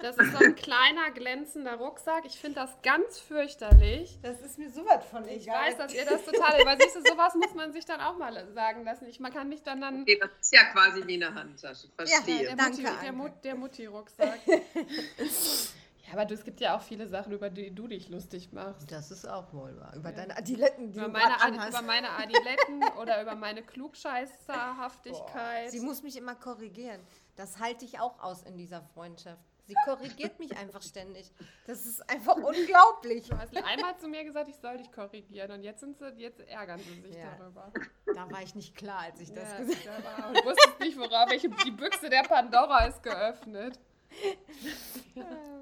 [0.02, 2.24] Das ist so ein kleiner glänzender Rucksack.
[2.24, 4.18] Ich finde das ganz fürchterlich.
[4.22, 5.38] Das ist mir sowas von egal.
[5.38, 6.64] Ich weiß, dass ihr das total.
[6.64, 9.06] Weil siehst du, sowas muss man sich dann auch mal sagen lassen.
[9.06, 10.02] Ich, man kann nicht dann dann.
[10.02, 11.88] Okay, das ist ja quasi wie eine Handtasche.
[11.96, 12.44] Verstehe.
[12.44, 14.40] Ja, der Mutti, der, Mut, der Mutti-Rucksack.
[16.10, 18.90] Ja, aber du, es gibt ja auch viele Sachen, über die du dich lustig machst.
[18.90, 19.94] Das ist auch wohl wahr.
[19.94, 20.16] Über ja.
[20.16, 25.70] deine Adiletten, die über du meine, Adi, Über meine Adiletten oder über meine Klugscheißerhaftigkeit.
[25.70, 27.00] Sie muss mich immer korrigieren.
[27.36, 29.40] Das halte ich auch aus in dieser Freundschaft.
[29.66, 31.30] Sie korrigiert mich einfach ständig.
[31.64, 33.28] Das ist einfach unglaublich.
[33.28, 36.40] Du hast einmal zu mir gesagt, ich soll dich korrigieren und jetzt, sind sie, jetzt
[36.40, 37.36] ärgern sie sich ja.
[37.38, 37.72] darüber.
[38.12, 40.34] Da war ich nicht klar, als ich das ja, gesagt habe.
[40.34, 41.30] Du wusstest nicht, worauf.
[41.30, 43.78] Welche, die Büchse der Pandora ist geöffnet.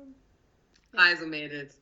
[0.97, 1.81] Also Mädels.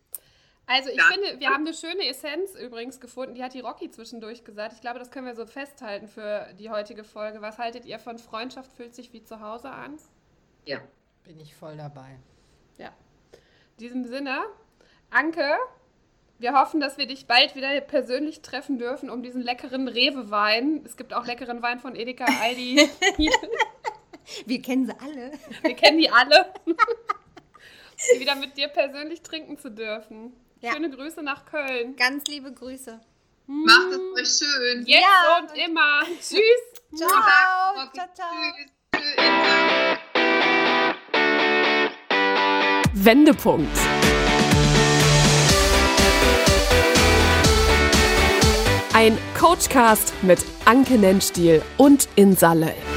[0.66, 1.04] Also ich ja.
[1.12, 4.72] finde, wir haben eine schöne Essenz übrigens gefunden, die hat die Rocky zwischendurch gesagt.
[4.74, 7.40] Ich glaube, das können wir so festhalten für die heutige Folge.
[7.40, 9.96] Was haltet ihr von Freundschaft fühlt sich wie zu Hause an?
[10.64, 10.80] Ja.
[11.22, 12.18] Bin ich voll dabei.
[12.78, 12.88] Ja.
[12.88, 14.44] In diesem Sinne
[15.10, 15.56] Anke,
[16.38, 20.82] wir hoffen, dass wir dich bald wieder persönlich treffen dürfen, um diesen leckeren Rewe-Wein.
[20.84, 22.88] Es gibt auch leckeren Wein von Edeka, Aldi.
[24.46, 25.32] wir kennen sie alle.
[25.62, 26.52] Wir kennen die alle.
[28.18, 30.32] wieder mit dir persönlich trinken zu dürfen.
[30.60, 30.72] Ja.
[30.72, 31.96] Schöne Grüße nach Köln.
[31.96, 33.00] Ganz liebe Grüße.
[33.46, 34.84] Macht es euch schön.
[34.86, 35.38] Jetzt ja.
[35.38, 36.02] und immer.
[36.20, 36.40] Tschüss.
[36.96, 37.08] Ciao.
[37.08, 38.08] Ciao, ciao.
[38.14, 38.28] ciao.
[38.94, 39.56] Tschüss.
[42.94, 43.76] Wendepunkt.
[48.94, 52.95] Ein Coachcast mit Anke Nennstiel und Insa Löll.